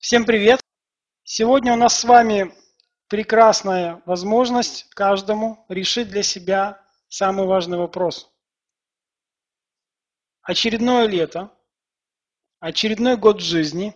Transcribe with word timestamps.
Всем 0.00 0.24
привет! 0.24 0.62
Сегодня 1.24 1.74
у 1.74 1.76
нас 1.76 2.00
с 2.00 2.04
вами 2.04 2.54
прекрасная 3.08 4.00
возможность 4.06 4.88
каждому 4.94 5.62
решить 5.68 6.08
для 6.08 6.22
себя 6.22 6.82
самый 7.08 7.46
важный 7.46 7.76
вопрос. 7.76 8.32
Очередное 10.40 11.06
лето, 11.06 11.54
очередной 12.60 13.18
год 13.18 13.42
жизни 13.42 13.94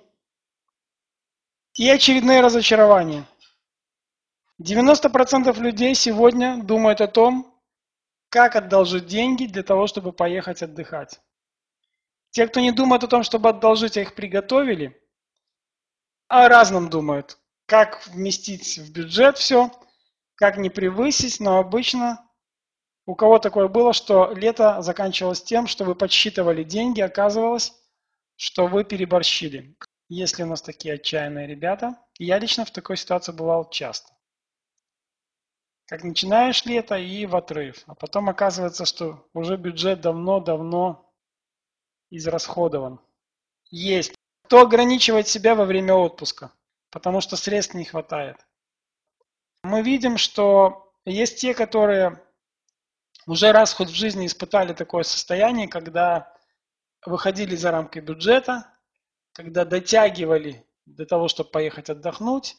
и 1.72 1.88
очередные 1.88 2.42
разочарования. 2.42 3.24
90% 4.62 5.58
людей 5.58 5.94
сегодня 5.94 6.62
думают 6.62 7.00
о 7.00 7.08
том, 7.08 7.58
как 8.28 8.56
одолжить 8.56 9.06
деньги 9.06 9.46
для 9.46 9.62
того, 9.62 9.86
чтобы 9.86 10.12
поехать 10.12 10.62
отдыхать. 10.62 11.22
Те, 12.28 12.46
кто 12.46 12.60
не 12.60 12.72
думает 12.72 13.04
о 13.04 13.08
том, 13.08 13.22
чтобы 13.22 13.48
одолжить, 13.48 13.96
а 13.96 14.02
их 14.02 14.14
приготовили– 14.14 15.00
о 16.28 16.48
разном 16.48 16.90
думают. 16.90 17.38
Как 17.66 18.06
вместить 18.08 18.78
в 18.78 18.92
бюджет 18.92 19.38
все, 19.38 19.70
как 20.34 20.56
не 20.56 20.70
превысить, 20.70 21.40
но 21.40 21.58
обычно 21.58 22.24
у 23.06 23.14
кого 23.14 23.38
такое 23.38 23.68
было, 23.68 23.92
что 23.92 24.32
лето 24.32 24.80
заканчивалось 24.82 25.42
тем, 25.42 25.66
что 25.66 25.84
вы 25.84 25.94
подсчитывали 25.94 26.64
деньги, 26.64 27.00
оказывалось, 27.00 27.74
что 28.36 28.66
вы 28.66 28.84
переборщили. 28.84 29.76
Если 30.08 30.42
у 30.42 30.46
нас 30.46 30.62
такие 30.62 30.94
отчаянные 30.94 31.46
ребята, 31.46 31.98
я 32.18 32.38
лично 32.38 32.64
в 32.64 32.70
такой 32.70 32.96
ситуации 32.96 33.32
бывал 33.32 33.68
часто. 33.70 34.12
Как 35.86 36.02
начинаешь 36.02 36.64
лето 36.64 36.96
и 36.96 37.26
в 37.26 37.36
отрыв, 37.36 37.82
а 37.86 37.94
потом 37.94 38.30
оказывается, 38.30 38.86
что 38.86 39.26
уже 39.34 39.56
бюджет 39.56 40.00
давно-давно 40.00 41.12
израсходован. 42.10 43.00
Есть 43.70 44.13
кто 44.44 44.60
ограничивает 44.60 45.26
себя 45.26 45.54
во 45.54 45.64
время 45.64 45.94
отпуска, 45.94 46.52
потому 46.90 47.20
что 47.20 47.36
средств 47.36 47.74
не 47.74 47.84
хватает. 47.84 48.36
Мы 49.62 49.82
видим, 49.82 50.18
что 50.18 50.92
есть 51.06 51.40
те, 51.40 51.54
которые 51.54 52.22
уже 53.26 53.52
раз 53.52 53.72
хоть 53.72 53.88
в 53.88 53.94
жизни 53.94 54.26
испытали 54.26 54.74
такое 54.74 55.02
состояние, 55.02 55.66
когда 55.66 56.34
выходили 57.06 57.56
за 57.56 57.70
рамки 57.70 57.98
бюджета, 57.98 58.70
когда 59.32 59.64
дотягивали 59.64 60.66
до 60.84 61.06
того, 61.06 61.28
чтобы 61.28 61.50
поехать 61.50 61.88
отдохнуть. 61.88 62.56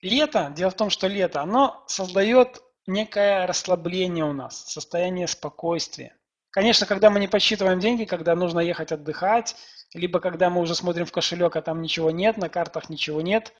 Лето, 0.00 0.50
дело 0.56 0.70
в 0.70 0.76
том, 0.76 0.88
что 0.88 1.06
лето, 1.06 1.42
оно 1.42 1.84
создает 1.86 2.62
некое 2.86 3.46
расслабление 3.46 4.24
у 4.24 4.32
нас, 4.32 4.70
состояние 4.70 5.28
спокойствия. 5.28 6.16
Конечно, 6.48 6.86
когда 6.86 7.10
мы 7.10 7.20
не 7.20 7.28
подсчитываем 7.28 7.78
деньги, 7.78 8.04
когда 8.04 8.34
нужно 8.34 8.60
ехать 8.60 8.90
отдыхать, 8.90 9.54
либо 9.94 10.20
когда 10.20 10.50
мы 10.50 10.60
уже 10.60 10.74
смотрим 10.74 11.06
в 11.06 11.12
кошелек, 11.12 11.56
а 11.56 11.62
там 11.62 11.82
ничего 11.82 12.10
нет, 12.10 12.36
на 12.36 12.48
картах 12.48 12.88
ничего 12.88 13.20
нет. 13.20 13.54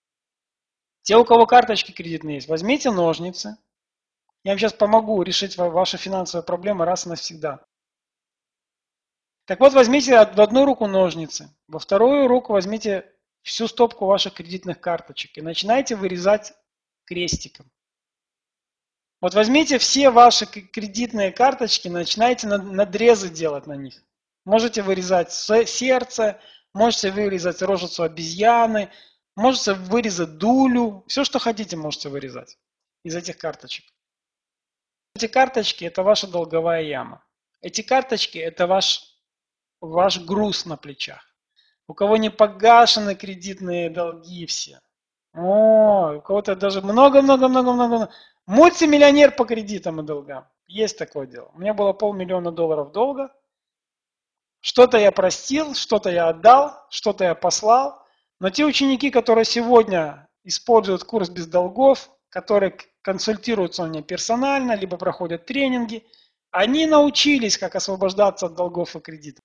Те, 1.02 1.16
у 1.16 1.24
кого 1.24 1.46
карточки 1.46 1.92
кредитные 1.92 2.36
есть, 2.36 2.48
возьмите 2.48 2.90
ножницы. 2.90 3.56
Я 4.44 4.52
вам 4.52 4.58
сейчас 4.58 4.72
помогу 4.72 5.22
решить 5.22 5.56
ваши 5.56 5.96
финансовые 5.96 6.44
проблемы 6.44 6.84
раз 6.84 7.06
и 7.06 7.08
навсегда. 7.08 7.64
Так 9.46 9.60
вот, 9.60 9.72
возьмите 9.72 10.12
в 10.12 10.40
одну 10.40 10.64
руку 10.64 10.86
ножницы, 10.86 11.50
во 11.66 11.78
вторую 11.78 12.28
руку 12.28 12.52
возьмите 12.52 13.12
всю 13.42 13.66
стопку 13.66 14.06
ваших 14.06 14.34
кредитных 14.34 14.80
карточек 14.80 15.36
и 15.36 15.42
начинайте 15.42 15.96
вырезать 15.96 16.54
крестиком. 17.04 17.70
Вот 19.20 19.34
возьмите 19.34 19.78
все 19.78 20.10
ваши 20.10 20.46
кредитные 20.46 21.32
карточки, 21.32 21.88
начинайте 21.88 22.46
надрезы 22.46 23.28
делать 23.28 23.66
на 23.66 23.74
них. 23.74 24.02
Можете 24.44 24.82
вырезать 24.82 25.32
сердце, 25.32 26.40
можете 26.72 27.10
вырезать 27.10 27.62
рожицу 27.62 28.02
обезьяны, 28.02 28.90
можете 29.36 29.74
вырезать 29.74 30.38
дулю, 30.38 31.04
все, 31.06 31.24
что 31.24 31.38
хотите, 31.38 31.76
можете 31.76 32.08
вырезать 32.08 32.58
из 33.04 33.14
этих 33.14 33.38
карточек. 33.38 33.84
Эти 35.14 35.26
карточки– 35.26 35.84
это 35.86 36.02
ваша 36.02 36.26
долговая 36.26 36.82
яма. 36.82 37.24
Эти 37.60 37.82
карточки– 37.82 38.38
это 38.38 38.66
ваш, 38.66 39.02
ваш 39.80 40.20
груз 40.20 40.66
на 40.66 40.76
плечах. 40.76 41.26
У 41.88 41.94
кого 41.94 42.16
не 42.16 42.30
погашены 42.30 43.14
кредитные 43.16 43.90
долги 43.90 44.46
все. 44.46 44.80
О, 45.34 46.16
у 46.16 46.20
кого-то 46.20 46.54
даже 46.56 46.80
много-много-много-много. 46.80 48.10
Мультимиллионер 48.46 49.32
по 49.32 49.44
кредитам 49.44 50.00
и 50.00 50.04
долгам. 50.04 50.48
Есть 50.66 50.98
такое 50.98 51.26
дело. 51.26 51.50
У 51.54 51.58
меня 51.58 51.74
было 51.74 51.92
полмиллиона 51.92 52.52
долларов 52.52 52.92
долга. 52.92 53.32
Что-то 54.60 54.98
я 54.98 55.10
простил, 55.10 55.74
что-то 55.74 56.10
я 56.10 56.28
отдал, 56.28 56.86
что-то 56.90 57.24
я 57.24 57.34
послал. 57.34 58.04
Но 58.40 58.50
те 58.50 58.64
ученики, 58.64 59.10
которые 59.10 59.44
сегодня 59.44 60.28
используют 60.44 61.04
курс 61.04 61.28
без 61.28 61.46
долгов, 61.46 62.10
которые 62.28 62.76
консультируются 63.02 63.82
у 63.82 63.86
меня 63.86 64.02
персонально, 64.02 64.74
либо 64.74 64.96
проходят 64.96 65.46
тренинги, 65.46 66.06
они 66.50 66.86
научились, 66.86 67.56
как 67.56 67.76
освобождаться 67.76 68.46
от 68.46 68.54
долгов 68.54 68.96
и 68.96 69.00
кредитов. 69.00 69.44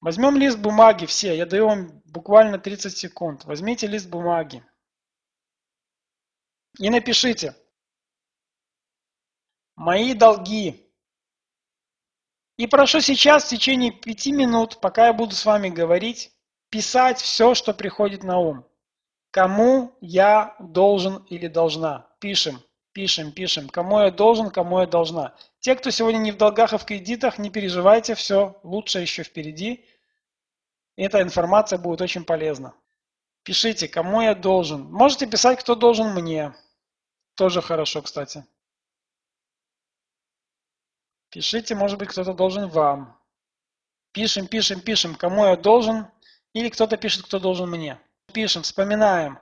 Возьмем 0.00 0.36
лист 0.36 0.58
бумаги 0.58 1.06
все, 1.06 1.36
я 1.36 1.46
даю 1.46 1.66
вам 1.66 2.02
буквально 2.06 2.58
30 2.58 2.96
секунд. 2.96 3.44
Возьмите 3.44 3.86
лист 3.86 4.08
бумаги 4.08 4.64
и 6.78 6.90
напишите 6.90 7.54
«Мои 9.76 10.14
долги 10.14 10.81
и 12.56 12.66
прошу 12.66 13.00
сейчас 13.00 13.44
в 13.44 13.48
течение 13.48 13.90
пяти 13.90 14.32
минут, 14.32 14.80
пока 14.80 15.06
я 15.06 15.12
буду 15.12 15.34
с 15.34 15.44
вами 15.44 15.68
говорить, 15.68 16.32
писать 16.70 17.20
все, 17.20 17.54
что 17.54 17.72
приходит 17.72 18.22
на 18.22 18.38
ум. 18.38 18.66
Кому 19.30 19.96
я 20.00 20.54
должен 20.58 21.24
или 21.30 21.48
должна? 21.48 22.06
Пишем, 22.20 22.62
пишем, 22.92 23.32
пишем. 23.32 23.68
Кому 23.68 24.00
я 24.00 24.10
должен, 24.10 24.50
кому 24.50 24.80
я 24.80 24.86
должна. 24.86 25.34
Те, 25.60 25.74
кто 25.74 25.90
сегодня 25.90 26.18
не 26.18 26.32
в 26.32 26.36
долгах, 26.36 26.74
а 26.74 26.78
в 26.78 26.84
кредитах, 26.84 27.38
не 27.38 27.48
переживайте, 27.48 28.14
все 28.14 28.60
лучше 28.62 29.00
еще 29.00 29.22
впереди. 29.22 29.86
Эта 30.96 31.22
информация 31.22 31.78
будет 31.78 32.02
очень 32.02 32.24
полезна. 32.24 32.74
Пишите, 33.42 33.88
кому 33.88 34.20
я 34.20 34.34
должен. 34.34 34.82
Можете 34.92 35.26
писать, 35.26 35.60
кто 35.60 35.74
должен 35.74 36.12
мне. 36.14 36.54
Тоже 37.34 37.62
хорошо, 37.62 38.02
кстати. 38.02 38.44
Пишите, 41.32 41.74
может 41.74 41.98
быть, 41.98 42.10
кто-то 42.10 42.34
должен 42.34 42.68
вам. 42.68 43.18
Пишем, 44.12 44.46
пишем, 44.46 44.80
пишем, 44.80 45.14
кому 45.14 45.46
я 45.46 45.56
должен, 45.56 46.06
или 46.52 46.68
кто-то 46.68 46.98
пишет, 46.98 47.24
кто 47.24 47.38
должен 47.38 47.70
мне. 47.70 47.98
Пишем, 48.34 48.62
вспоминаем. 48.62 49.38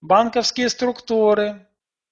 Банковские 0.00 0.68
структуры, 0.68 1.68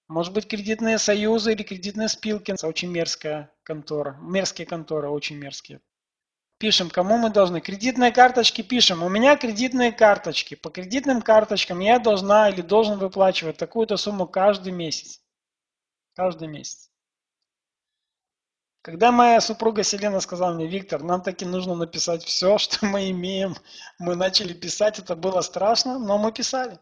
может 0.06 0.32
быть, 0.32 0.46
кредитные 0.46 0.98
союзы 0.98 1.52
или 1.52 1.64
кредитные 1.64 2.08
спилки. 2.08 2.54
Очень 2.64 2.90
мерзкая 2.92 3.52
контора. 3.64 4.16
Мерзкие 4.22 4.68
конторы, 4.68 5.08
очень 5.10 5.36
мерзкие. 5.36 5.80
Пишем, 6.58 6.88
кому 6.88 7.18
мы 7.18 7.30
должны. 7.30 7.60
Кредитные 7.60 8.12
карточки 8.12 8.62
пишем. 8.62 9.02
У 9.02 9.08
меня 9.08 9.36
кредитные 9.36 9.90
карточки. 9.90 10.54
По 10.54 10.70
кредитным 10.70 11.22
карточкам 11.22 11.80
я 11.80 11.98
должна 11.98 12.50
или 12.50 12.62
должен 12.62 12.98
выплачивать 12.98 13.56
такую-то 13.56 13.96
сумму 13.96 14.28
каждый 14.28 14.72
месяц. 14.72 15.20
Каждый 16.14 16.46
месяц. 16.46 16.87
Когда 18.82 19.10
моя 19.10 19.40
супруга 19.40 19.82
Селена 19.82 20.20
сказала 20.20 20.54
мне, 20.54 20.66
Виктор, 20.66 21.02
нам 21.02 21.20
таки 21.20 21.44
нужно 21.44 21.74
написать 21.74 22.24
все, 22.24 22.58
что 22.58 22.86
мы 22.86 23.10
имеем, 23.10 23.56
мы 23.98 24.14
начали 24.14 24.52
писать, 24.52 24.98
это 24.98 25.16
было 25.16 25.40
страшно, 25.40 25.98
но 25.98 26.18
мы 26.18 26.32
писали. 26.32 26.78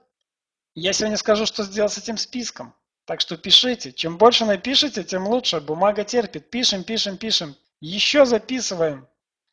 Я 0.74 0.92
сегодня 0.92 1.16
скажу, 1.16 1.46
что 1.46 1.62
сделать 1.62 1.92
с 1.92 1.98
этим 1.98 2.18
списком. 2.18 2.74
Так 3.06 3.20
что 3.20 3.36
пишите. 3.36 3.92
Чем 3.92 4.18
больше 4.18 4.44
напишите, 4.44 5.04
тем 5.04 5.26
лучше. 5.26 5.60
Бумага 5.60 6.04
терпит. 6.04 6.50
Пишем, 6.50 6.82
пишем, 6.84 7.16
пишем. 7.16 7.56
Еще 7.80 8.26
записываем. 8.26 9.06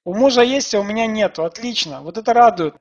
У 0.03 0.13
мужа 0.15 0.41
есть, 0.41 0.73
а 0.75 0.79
у 0.79 0.83
меня 0.83 1.05
нету. 1.05 1.45
Отлично. 1.45 2.01
Вот 2.01 2.17
это 2.17 2.33
радует. 2.33 2.75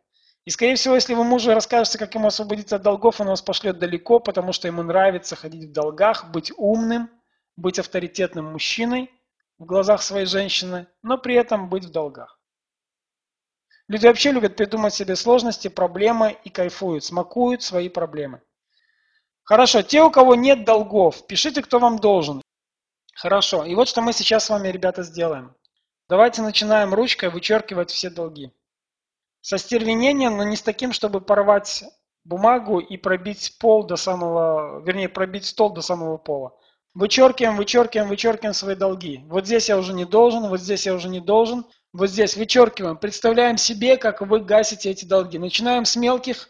И, 0.45 0.51
скорее 0.51 0.75
всего, 0.75 0.97
если 0.97 1.15
вы 1.15 1.23
мужу 1.23 1.55
расскажете, 1.55 1.99
как 1.99 2.15
ему 2.15 2.27
освободиться 2.27 2.77
от 2.77 2.83
долгов, 2.83 3.21
он 3.21 3.29
вас 3.29 3.43
пошлет 3.43 3.79
далеко, 3.79 4.19
потому 4.19 4.53
что 4.53 4.67
ему 4.67 4.83
нравится 4.83 5.37
ходить 5.37 5.69
в 5.69 5.73
долгах, 5.73 6.33
быть 6.33 6.51
умным, 6.57 7.11
быть 7.57 7.79
авторитетным 7.79 8.47
мужчиной– 8.47 9.09
в 9.63 9.65
глазах 9.65 10.03
своей 10.03 10.27
женщины, 10.27 10.89
но 11.03 11.19
при 11.19 11.37
этом 11.37 11.69
быть 11.69 11.85
в 11.85 11.91
долгах. 11.91 12.41
Люди 13.87 14.07
вообще 14.07 14.33
любят 14.33 14.57
придумать 14.57 14.93
себе 14.93 15.15
сложности, 15.15 15.69
проблемы 15.69 16.37
и 16.45 16.51
кайфуют, 16.51 17.05
смакуют 17.05 17.63
свои 17.63 17.89
проблемы. 17.89 18.43
Хорошо, 19.45 19.83
те, 19.83 20.03
у 20.03 20.11
кого 20.11 20.35
нет 20.35 20.65
долгов, 20.65 21.27
пишите, 21.29 21.63
кто 21.63 21.79
вам 21.79 21.99
должен. 21.99 22.43
Хорошо, 23.15 23.65
и 23.65 23.75
вот 23.77 23.89
что 23.89 24.01
мы 24.01 24.13
сейчас 24.13 24.47
с 24.47 24.51
вами, 24.51 24.69
ребята, 24.69 25.05
сделаем. 25.05 25.55
Давайте 26.09 26.43
начинаем 26.43 26.93
ручкой 26.93 27.31
вычеркивать 27.31 27.91
все 27.91 28.11
долги. 28.11 28.53
Со 29.43 29.59
стервенением, 29.59 30.37
но 30.37 30.45
не 30.45 30.57
с 30.57 30.63
таким, 30.63 30.93
чтобы 30.93 31.21
порвать 31.21 31.85
бумагу 32.25 32.81
и 32.81 32.97
пробить 32.97 33.59
пол 33.61 33.85
до 33.85 33.95
самого, 33.95 34.81
вернее, 34.85 35.09
пробить 35.09 35.47
стол 35.47 35.73
до 35.73 35.83
самого 35.83 36.17
пола. 36.17 36.59
Вычеркиваем, 36.95 37.57
вычеркиваем, 37.57 38.09
вычеркиваем 38.09 38.55
свои 38.55 38.75
долги. 38.75 39.23
Вот 39.27 39.47
здесь 39.47 39.69
я 39.69 39.79
уже 39.79 39.95
не 39.95 40.05
должен, 40.05 40.49
вот 40.49 40.61
здесь 40.61 40.87
я 40.87 40.95
уже 40.95 41.09
не 41.09 41.21
должен. 41.21 41.65
Вот 41.93 42.09
здесь 42.09 42.37
вычеркиваем. 42.37 42.97
Представляем 42.97 43.57
себе, 43.57 43.97
как 43.97 44.21
вы 44.23 44.41
гасите 44.41 44.91
эти 44.91 45.05
долги. 45.05 45.39
Начинаем 45.39 45.85
с 45.85 45.97
мелких, 45.97 46.49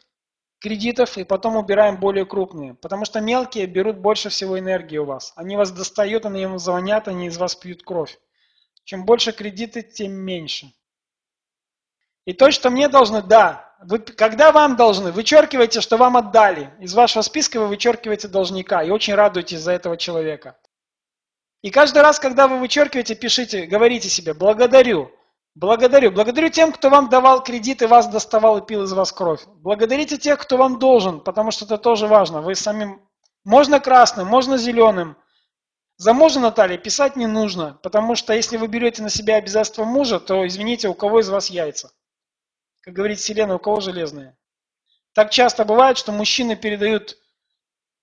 кредитов 0.60 1.18
и 1.18 1.24
потом 1.24 1.56
убираем 1.56 1.98
более 1.98 2.24
крупные. 2.24 2.74
Потому 2.74 3.04
что 3.04 3.20
мелкие 3.20 3.66
берут 3.66 3.98
больше 3.98 4.28
всего 4.28 4.58
энергии 4.58 4.98
у 4.98 5.04
вас. 5.04 5.32
Они 5.36 5.56
вас 5.56 5.72
достают, 5.72 6.24
они 6.24 6.46
вам 6.46 6.58
звонят, 6.58 7.08
они 7.08 7.26
из 7.26 7.36
вас 7.36 7.56
пьют 7.56 7.82
кровь. 7.82 8.18
Чем 8.84 9.04
больше 9.04 9.32
кредиты, 9.32 9.82
тем 9.82 10.12
меньше. 10.12 10.72
И 12.24 12.32
то, 12.32 12.50
что 12.52 12.70
мне 12.70 12.88
должны, 12.88 13.22
да, 13.22 13.71
вы, 13.84 13.98
когда 13.98 14.52
вам 14.52 14.76
должны, 14.76 15.12
вычеркивайте, 15.12 15.80
что 15.80 15.96
вам 15.96 16.16
отдали. 16.16 16.70
Из 16.80 16.94
вашего 16.94 17.22
списка 17.22 17.60
вы 17.60 17.68
вычеркиваете 17.68 18.28
должника 18.28 18.82
и 18.82 18.90
очень 18.90 19.14
радуетесь 19.14 19.60
за 19.60 19.72
этого 19.72 19.96
человека. 19.96 20.56
И 21.62 21.70
каждый 21.70 22.02
раз, 22.02 22.18
когда 22.18 22.48
вы 22.48 22.58
вычеркиваете, 22.58 23.14
пишите, 23.14 23.66
говорите 23.66 24.08
себе 24.08 24.34
«благодарю». 24.34 25.10
Благодарю. 25.54 26.10
Благодарю 26.10 26.48
тем, 26.48 26.72
кто 26.72 26.88
вам 26.88 27.10
давал 27.10 27.42
кредит 27.42 27.82
и 27.82 27.86
вас 27.86 28.08
доставал 28.08 28.56
и 28.58 28.66
пил 28.66 28.84
из 28.84 28.92
вас 28.94 29.12
кровь. 29.12 29.42
Благодарите 29.46 30.16
тех, 30.16 30.38
кто 30.38 30.56
вам 30.56 30.78
должен, 30.78 31.20
потому 31.20 31.50
что 31.50 31.66
это 31.66 31.76
тоже 31.76 32.06
важно. 32.06 32.40
Вы 32.40 32.54
самим... 32.54 33.02
Можно 33.44 33.78
красным, 33.78 34.28
можно 34.28 34.56
зеленым. 34.56 35.16
За 35.98 36.14
мужа, 36.14 36.40
Наталья, 36.40 36.78
писать 36.78 37.16
не 37.16 37.26
нужно, 37.26 37.78
потому 37.82 38.14
что 38.14 38.32
если 38.32 38.56
вы 38.56 38.66
берете 38.66 39.02
на 39.02 39.10
себя 39.10 39.36
обязательства 39.36 39.84
мужа, 39.84 40.20
то, 40.20 40.46
извините, 40.46 40.88
у 40.88 40.94
кого 40.94 41.20
из 41.20 41.28
вас 41.28 41.50
яйца? 41.50 41.90
Как 42.82 42.94
говорит 42.94 43.20
Селена, 43.20 43.54
у 43.54 43.58
кого 43.60 43.80
железные? 43.80 44.36
Так 45.14 45.30
часто 45.30 45.64
бывает, 45.64 45.98
что 45.98 46.10
мужчины 46.10 46.56
передают 46.56 47.16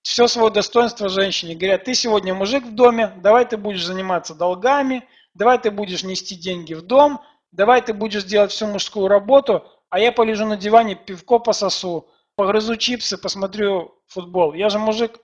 все 0.02 0.26
свое 0.26 0.50
достоинство 0.50 1.10
женщине. 1.10 1.54
Говорят, 1.54 1.84
ты 1.84 1.94
сегодня 1.94 2.34
мужик 2.34 2.64
в 2.64 2.74
доме, 2.74 3.12
давай 3.18 3.44
ты 3.44 3.58
будешь 3.58 3.84
заниматься 3.84 4.34
долгами, 4.34 5.06
давай 5.34 5.58
ты 5.58 5.70
будешь 5.70 6.02
нести 6.02 6.34
деньги 6.34 6.72
в 6.72 6.80
дом, 6.80 7.20
давай 7.52 7.82
ты 7.82 7.92
будешь 7.92 8.24
делать 8.24 8.52
всю 8.52 8.68
мужскую 8.68 9.08
работу, 9.08 9.66
а 9.90 9.98
я 9.98 10.12
полежу 10.12 10.46
на 10.46 10.56
диване, 10.56 10.94
пивко 10.94 11.38
пососу, 11.38 12.08
погрызу 12.34 12.76
чипсы, 12.76 13.18
посмотрю 13.18 13.94
футбол. 14.06 14.54
Я 14.54 14.70
же 14.70 14.78
мужик. 14.78 15.18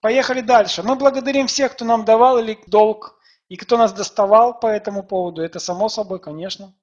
Поехали 0.00 0.40
дальше. 0.40 0.84
Мы 0.84 0.94
благодарим 0.94 1.48
всех, 1.48 1.72
кто 1.72 1.84
нам 1.84 2.04
давал 2.04 2.38
или 2.38 2.56
долг, 2.68 3.18
и 3.48 3.56
кто 3.56 3.76
нас 3.76 3.92
доставал 3.92 4.60
по 4.60 4.68
этому 4.68 5.02
поводу. 5.02 5.42
Это 5.42 5.58
само 5.58 5.88
собой, 5.88 6.20
конечно. 6.20 6.74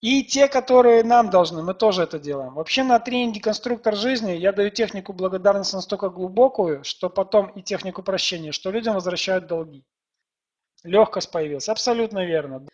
И 0.00 0.24
те, 0.24 0.48
которые 0.48 1.04
нам 1.04 1.28
должны, 1.28 1.62
мы 1.62 1.74
тоже 1.74 2.02
это 2.02 2.18
делаем. 2.18 2.54
Вообще 2.54 2.82
на 2.82 2.98
тренинге 2.98 3.40
«Конструктор 3.40 3.94
жизни» 3.94 4.32
я 4.32 4.52
даю 4.52 4.70
технику 4.70 5.12
благодарности 5.12 5.74
настолько 5.74 6.08
глубокую, 6.08 6.84
что 6.84 7.10
потом 7.10 7.48
и 7.48 7.62
технику 7.62 8.02
прощения, 8.02 8.52
что 8.52 8.70
людям 8.70 8.94
возвращают 8.94 9.46
долги. 9.46 9.84
Легкость 10.84 11.30
появилась, 11.30 11.68
абсолютно 11.68 12.24
верно. 12.24 12.66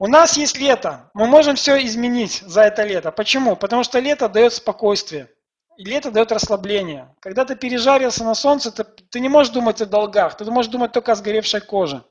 У 0.00 0.08
нас 0.08 0.36
есть 0.36 0.58
лето. 0.58 1.10
Мы 1.14 1.26
можем 1.26 1.54
все 1.54 1.84
изменить 1.84 2.42
за 2.44 2.62
это 2.62 2.84
лето. 2.84 3.12
Почему? 3.12 3.54
Потому 3.54 3.84
что 3.84 4.00
лето 4.00 4.28
дает 4.28 4.52
спокойствие. 4.52 5.28
И 5.76 5.84
лето 5.84 6.10
дает 6.10 6.32
расслабление. 6.32 7.14
Когда 7.20 7.44
ты 7.44 7.54
пережарился 7.54 8.24
на 8.24 8.34
солнце, 8.34 8.72
ты, 8.72 8.82
ты 8.82 9.20
не 9.20 9.28
можешь 9.28 9.52
думать 9.52 9.80
о 9.80 9.86
долгах. 9.86 10.36
Ты 10.36 10.44
можешь 10.50 10.70
думать 10.70 10.90
только 10.90 11.12
о 11.12 11.14
сгоревшей 11.14 11.60
коже. 11.60 12.04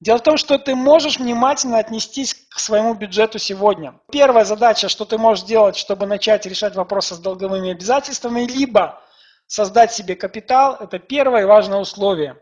Дело 0.00 0.18
в 0.18 0.22
том, 0.22 0.36
что 0.36 0.58
ты 0.58 0.76
можешь 0.76 1.18
внимательно 1.18 1.78
отнестись 1.78 2.34
к 2.34 2.60
своему 2.60 2.94
бюджету 2.94 3.38
сегодня. 3.38 4.00
Первая 4.12 4.44
задача, 4.44 4.88
что 4.88 5.04
ты 5.04 5.18
можешь 5.18 5.44
сделать, 5.44 5.76
чтобы 5.76 6.06
начать 6.06 6.46
решать 6.46 6.76
вопросы 6.76 7.16
с 7.16 7.18
долговыми 7.18 7.72
обязательствами, 7.72 8.42
либо 8.42 9.02
создать 9.46 9.92
себе 9.92 10.14
капитал, 10.14 10.76
это 10.78 11.00
первое 11.00 11.46
важное 11.46 11.78
условие. 11.78 12.40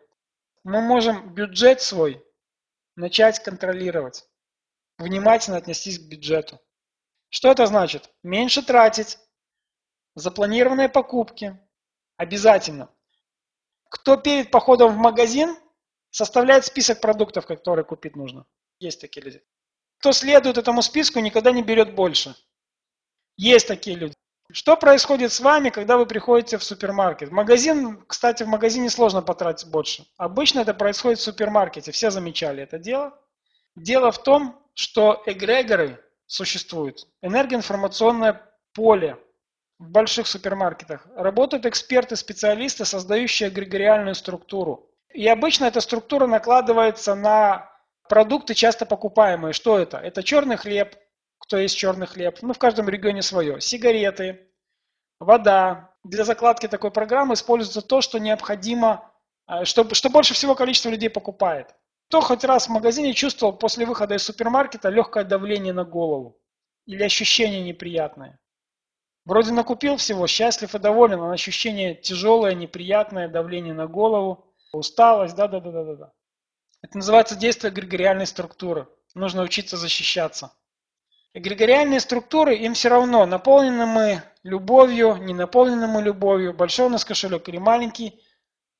Мы 0.64 0.82
можем 0.82 1.32
бюджет 1.32 1.80
свой 1.80 2.22
начать 2.94 3.42
контролировать, 3.42 4.24
внимательно 4.98 5.56
отнестись 5.56 5.98
к 5.98 6.08
бюджету. 6.08 6.60
Что 7.30 7.50
это 7.50 7.66
значит? 7.66 8.10
Меньше 8.22 8.62
тратить, 8.62 9.18
запланированные 10.14 10.88
покупки, 10.88 11.58
обязательно. 12.16 12.90
Кто 13.88 14.16
перед 14.16 14.50
походом 14.50 14.92
в 14.92 14.96
магазин 14.96 15.56
составляет 16.16 16.64
список 16.64 17.02
продуктов, 17.02 17.44
которые 17.44 17.84
купить 17.84 18.16
нужно. 18.16 18.46
Есть 18.80 19.02
такие 19.02 19.22
люди. 19.22 19.42
Кто 19.98 20.12
следует 20.12 20.56
этому 20.56 20.80
списку, 20.80 21.20
никогда 21.20 21.52
не 21.52 21.62
берет 21.62 21.94
больше. 21.94 22.34
Есть 23.36 23.68
такие 23.68 23.98
люди. 23.98 24.14
Что 24.50 24.78
происходит 24.78 25.30
с 25.30 25.40
вами, 25.40 25.68
когда 25.68 25.98
вы 25.98 26.06
приходите 26.06 26.56
в 26.56 26.64
супермаркет? 26.64 27.30
Магазин, 27.32 28.02
кстати, 28.06 28.44
в 28.44 28.48
магазине 28.48 28.88
сложно 28.88 29.20
потратить 29.20 29.68
больше. 29.68 30.06
Обычно 30.16 30.60
это 30.60 30.72
происходит 30.72 31.18
в 31.18 31.22
супермаркете. 31.22 31.92
Все 31.92 32.10
замечали 32.10 32.62
это 32.62 32.78
дело. 32.78 33.12
Дело 33.74 34.10
в 34.10 34.22
том, 34.22 34.58
что 34.72 35.22
эгрегоры 35.26 36.02
существуют. 36.26 37.06
Энергоинформационное 37.20 38.40
поле 38.72 39.18
в 39.78 39.90
больших 39.90 40.26
супермаркетах. 40.26 41.06
Работают 41.14 41.66
эксперты, 41.66 42.16
специалисты, 42.16 42.86
создающие 42.86 43.50
эгрегориальную 43.50 44.14
структуру. 44.14 44.90
И 45.16 45.26
обычно 45.28 45.64
эта 45.64 45.80
структура 45.80 46.26
накладывается 46.26 47.14
на 47.14 47.70
продукты, 48.06 48.52
часто 48.52 48.84
покупаемые. 48.84 49.54
Что 49.54 49.78
это? 49.78 49.96
Это 49.96 50.22
черный 50.22 50.58
хлеб, 50.58 50.94
кто 51.38 51.56
есть 51.56 51.74
черный 51.74 52.06
хлеб, 52.06 52.36
ну 52.42 52.52
в 52.52 52.58
каждом 52.58 52.86
регионе 52.90 53.22
свое, 53.22 53.58
сигареты, 53.62 54.50
вода. 55.18 55.94
Для 56.04 56.24
закладки 56.24 56.68
такой 56.68 56.90
программы 56.90 57.32
используется 57.32 57.80
то, 57.80 58.02
что 58.02 58.18
необходимо, 58.18 59.10
э, 59.48 59.64
что, 59.64 59.92
что 59.94 60.10
больше 60.10 60.34
всего 60.34 60.54
количество 60.54 60.90
людей 60.90 61.08
покупает. 61.08 61.74
Кто 62.08 62.20
хоть 62.20 62.44
раз 62.44 62.66
в 62.66 62.72
магазине 62.72 63.14
чувствовал 63.14 63.54
после 63.54 63.86
выхода 63.86 64.16
из 64.16 64.22
супермаркета 64.22 64.90
легкое 64.90 65.24
давление 65.24 65.72
на 65.72 65.84
голову 65.84 66.38
или 66.84 67.02
ощущение 67.02 67.62
неприятное? 67.62 68.38
Вроде 69.24 69.52
накупил 69.52 69.96
всего, 69.96 70.26
счастлив 70.26 70.74
и 70.74 70.78
доволен, 70.78 71.20
но 71.20 71.30
ощущение 71.30 71.94
тяжелое, 71.94 72.52
неприятное, 72.52 73.28
давление 73.28 73.72
на 73.72 73.86
голову, 73.86 74.45
усталость, 74.76 75.34
да-да-да-да-да. 75.34 76.12
Это 76.82 76.96
называется 76.98 77.36
действие 77.36 77.72
эгрегориальной 77.72 78.26
структуры. 78.26 78.88
Нужно 79.14 79.42
учиться 79.42 79.76
защищаться. 79.76 80.52
Эгрегориальные 81.32 82.00
структуры, 82.00 82.56
им 82.56 82.74
все 82.74 82.88
равно, 82.88 83.26
наполнены 83.26 83.86
мы 83.86 84.22
любовью, 84.42 85.16
не 85.16 85.34
наполнены 85.34 85.86
мы 85.86 86.02
любовью, 86.02 86.54
большой 86.54 86.86
у 86.86 86.88
нас 86.88 87.04
кошелек 87.04 87.48
или 87.48 87.58
маленький. 87.58 88.22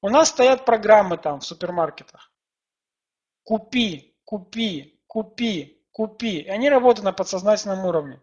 У 0.00 0.08
нас 0.08 0.28
стоят 0.28 0.64
программы 0.64 1.19
там 1.19 1.40
в 1.40 1.44
супермаркетах. 1.44 2.32
Купи, 3.44 4.16
купи, 4.25 5.00
купи, 5.06 5.82
купи. 5.92 6.40
И 6.40 6.49
они 6.49 6.70
работают 6.70 7.04
на 7.04 7.12
подсознательном 7.12 7.84
уровне. 7.84 8.22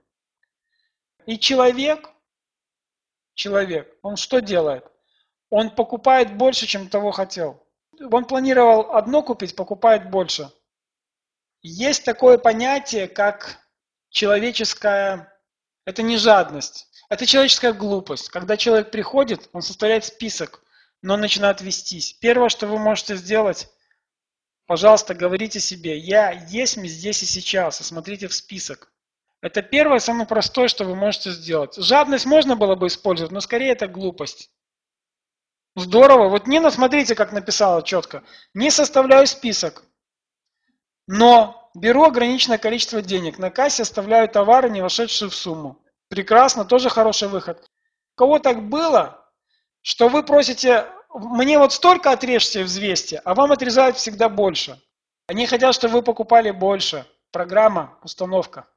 И 1.25 1.37
человек, 1.37 2.09
человек, 3.33 3.98
он 4.01 4.17
что 4.17 4.41
делает? 4.41 4.86
Он 5.50 5.69
покупает 5.69 6.36
больше, 6.36 6.65
чем 6.65 6.89
того 6.89 7.12
хотел. 7.12 7.62
Он 8.12 8.25
планировал 8.25 8.95
одно 8.95 9.24
купить, 9.24 9.55
покупает 9.55 10.10
больше. 10.10 10.51
Есть 11.62 12.03
такое 12.03 12.38
понятие, 12.38 13.07
как 13.07 13.60
человеческая, 14.10 15.33
это 15.86 16.01
не 16.01 16.17
жадность, 16.17 16.88
это 17.10 17.25
человеческая 17.25 17.74
глупость. 17.74 18.29
Когда 18.29 18.57
человек 18.57 18.91
приходит, 18.91 19.50
он 19.53 19.62
составляет 19.62 20.05
список, 20.05 20.62
но 21.01 21.17
начинает 21.17 21.62
вестись. 21.62 22.13
Первое, 22.13 22.50
что 22.50 22.67
вы 22.67 22.77
можете 22.79 23.15
сделать, 23.15 23.69
пожалуйста, 24.65 25.13
говорите 25.13 25.60
себе, 25.60 25.98
я 25.98 26.31
есть 26.31 26.77
здесь 26.77 27.24
и 27.24 27.25
сейчас, 27.25 27.81
и 27.81 27.83
смотрите 27.83 28.27
в 28.27 28.33
список. 28.33 28.91
Это 29.41 29.62
первое, 29.62 30.00
самое 30.00 30.25
простое, 30.25 30.69
что 30.69 30.86
вы 30.86 30.95
можете 30.95 31.31
сделать. 31.31 31.75
Жадность 31.75 32.25
можно 32.25 32.55
было 32.55 32.75
бы 32.75 32.88
использовать, 32.88 33.33
но 33.33 33.41
скорее 33.41 33.72
это 33.72 33.88
глупость. 33.88 34.50
Здорово. 35.75 36.30
Вот 36.30 36.48
Нина, 36.48 36.70
смотрите, 36.72 37.15
как 37.15 37.32
написала 37.32 37.82
четко. 37.84 38.24
Не 38.53 38.70
составляю 38.70 39.27
список, 39.27 39.84
но 41.08 41.63
Беру 41.75 42.03
ограниченное 42.03 42.60
количество 42.60 43.01
денег. 43.01 43.39
На 43.39 43.50
кассе 43.50 43.82
оставляю 43.82 44.30
товары, 44.30 44.70
не 44.70 44.82
вошедшие 44.82 45.30
в 45.30 45.36
сумму. 45.36 45.84
Прекрасно, 46.08 46.65
тоже 46.65 46.89
хороший 46.89 47.27
выход. 47.27 47.68
У 48.15 48.18
кого 48.18 48.38
так 48.38 48.70
было, 48.70 49.27
что 49.82 50.08
вы 50.08 50.22
просите, 50.22 50.88
мне 51.13 51.58
вот 51.58 51.74
столько 51.74 52.12
отрежьте 52.12 52.63
в 52.63 52.68
взвесьте, 52.68 53.22
а 53.25 53.34
вам 53.34 53.51
отрезают 53.51 53.98
всегда 53.98 54.30
больше. 54.30 54.80
Они 55.25 55.48
хотят, 55.48 55.74
чтобы 55.74 55.96
вы 55.96 56.01
покупали 56.03 56.51
больше. 56.51 57.08
Программа, 57.32 57.98
установка. 58.03 58.68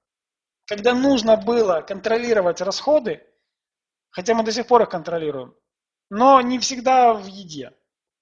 Когда 0.65 0.95
нужно 0.95 1.37
было 1.37 1.83
контролировать 1.83 2.63
расходы, 2.63 3.23
хотя 4.09 4.35
мы 4.35 4.43
до 4.43 4.53
сих 4.53 4.67
пор 4.67 4.83
их 4.83 4.89
контролируем, 4.89 5.55
но 6.11 6.41
не 6.41 6.59
всегда 6.59 7.15
в 7.15 7.27
еде. 7.27 7.73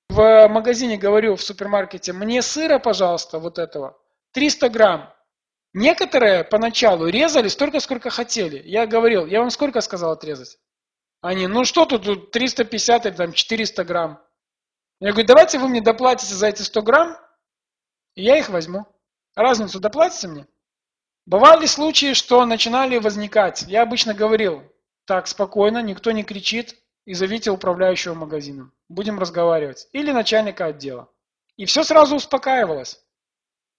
В 0.09 0.49
магазине 0.49 0.97
говорю 0.97 1.37
в 1.37 1.43
супермаркете, 1.43 2.13
мне 2.13 2.43
сыра, 2.43 2.79
пожалуйста, 2.79 3.39
вот 3.39 3.59
этого, 3.59 3.99
300 4.33 4.69
грамм. 4.69 5.15
Некоторые 5.73 6.45
поначалу 6.45 7.09
резали 7.09 7.49
столько, 7.49 7.81
сколько 7.81 8.11
хотели. 8.11 8.63
Я 8.65 8.87
говорил, 8.87 9.27
я 9.27 9.41
вам 9.41 9.51
сколько 9.51 9.81
сказал 9.81 10.13
отрезать? 10.13 10.59
Они, 11.21 11.47
ну 11.47 11.65
что 11.65 11.85
тут, 11.85 12.31
350 12.31 13.07
или 13.07 13.15
там 13.15 13.33
400 13.33 13.85
грамм. 13.85 14.23
Я 15.01 15.11
говорю, 15.11 15.27
давайте 15.27 15.59
вы 15.59 15.69
мне 15.69 15.81
доплатите 15.81 16.35
за 16.35 16.49
эти 16.49 16.63
100 16.63 16.83
грамм, 16.83 17.17
и 18.15 18.23
я 18.23 18.39
их 18.39 18.51
возьму. 18.51 18.87
Разницу 19.35 19.81
доплатите 19.81 20.29
мне? 20.29 20.47
Бывали 21.27 21.67
случаи, 21.67 22.13
что 22.13 22.45
начинали 22.45 22.99
возникать. 22.99 23.63
Я 23.63 23.83
обычно 23.83 24.15
говорил, 24.15 24.63
Так, 25.07 25.27
спокойно, 25.27 25.83
никто 25.83 26.13
не 26.13 26.23
кричит, 26.23 26.77
и 27.05 27.15
зовите 27.15 27.51
управляющего 27.51 28.15
магазином. 28.15 28.73
Будем 28.89 29.19
разговаривать. 29.19 29.89
Или 29.93 30.13
начальника 30.13 30.67
отдела. 30.67 31.09
И 31.57 31.67
все 31.67 31.85
сразу 31.85 32.17
успокаивалось. 32.17 33.01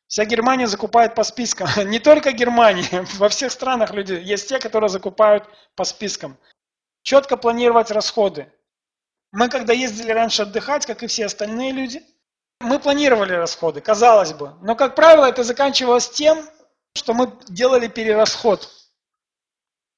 Вся 0.08 0.25
Германия 0.25 0.67
закупает 0.67 1.15
по 1.15 1.24
спискам. 1.24 1.67
Не 1.89 2.00
только 2.00 2.32
Германия, 2.32 3.05
во 3.17 3.29
всех 3.29 3.51
странах 3.51 3.91
люди 3.91 4.13
есть 4.13 4.48
те, 4.48 4.60
которые 4.60 4.89
закупают 4.89 5.46
по 5.75 5.84
спискам. 5.84 6.38
Четко 7.01 7.38
планировать 7.38 7.91
расходы. 7.91 8.51
Мы 9.32 9.50
когда 9.50 9.74
ездили 9.74 10.12
раньше 10.12 10.44
отдыхать, 10.44 10.86
как 10.86 11.03
и 11.03 11.08
все 11.08 11.25
остальные 11.25 11.72
люди, 11.72 12.01
мы 12.62 12.79
планировали 12.79 13.34
расходы, 13.34 13.82
казалось 13.82 14.34
бы. 14.34 14.53
Но, 14.62 14.75
как 14.75 14.96
правило, 14.96 15.25
это 15.25 15.44
заканчивалось 15.44 16.10
тем, 16.10 16.48
что 16.96 17.13
мы 17.13 17.32
делали 17.50 17.88
перерасход. 17.88 18.70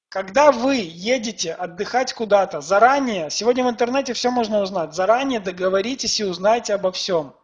Когда 0.10 0.52
вы 0.54 0.76
едете 0.78 1.54
отдыхать 1.54 2.14
куда-то 2.14 2.62
заранее, 2.62 3.30
сегодня 3.30 3.64
в 3.66 3.70
интернете 3.70 4.14
все 4.14 4.32
можно 4.32 4.62
узнать, 4.62 4.94
заранее 4.94 5.40
договоритесь 5.42 6.20
и 6.20 6.24
узнайте 6.24 6.74
обо 6.74 6.92
всем. 6.92 7.36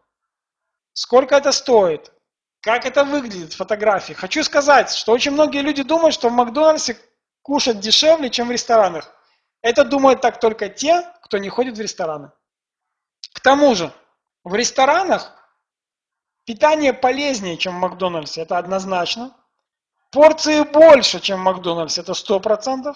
Сколько 0.94 1.36
это 1.36 1.52
стоит? 1.52 2.12
Как 2.62 2.86
это 2.86 3.04
выглядит 3.04 3.52
в 3.52 3.58
фотографии? 3.58 4.14
Хочу 4.14 4.44
сказать, 4.44 4.92
что 4.92 5.12
очень 5.12 5.32
многие 5.32 5.62
люди 5.62 5.84
думают, 5.84 6.14
что 6.14 6.30
в 6.30 6.34
Макдональдсе 6.34 6.98
кушать 7.42 7.82
дешевле, 7.82 8.30
чем 8.30 8.48
в 8.48 8.52
ресторанах. 8.52 9.14
Это 9.62 9.84
думают 9.84 10.22
так 10.22 10.40
только 10.40 10.70
те, 10.70 11.04
кто 11.22 11.38
не 11.40 11.50
ходит 11.50 11.78
в 11.78 11.82
рестораны. 11.82 12.32
К 13.34 13.42
тому 13.42 13.76
же, 13.76 13.92
в 14.46 14.56
ресторанах 14.56 15.34
питание 16.46 16.94
полезнее, 16.94 17.58
чем 17.58 17.76
в 17.76 17.80
Макдональдсе, 17.80 18.42
это 18.42 18.58
однозначно. 18.58 19.36
Порции 20.14 20.62
больше, 20.62 21.20
чем 21.20 21.40
в 21.40 21.44
Макдональдсе, 21.44 22.02
это 22.02 22.12
100%. 22.12 22.96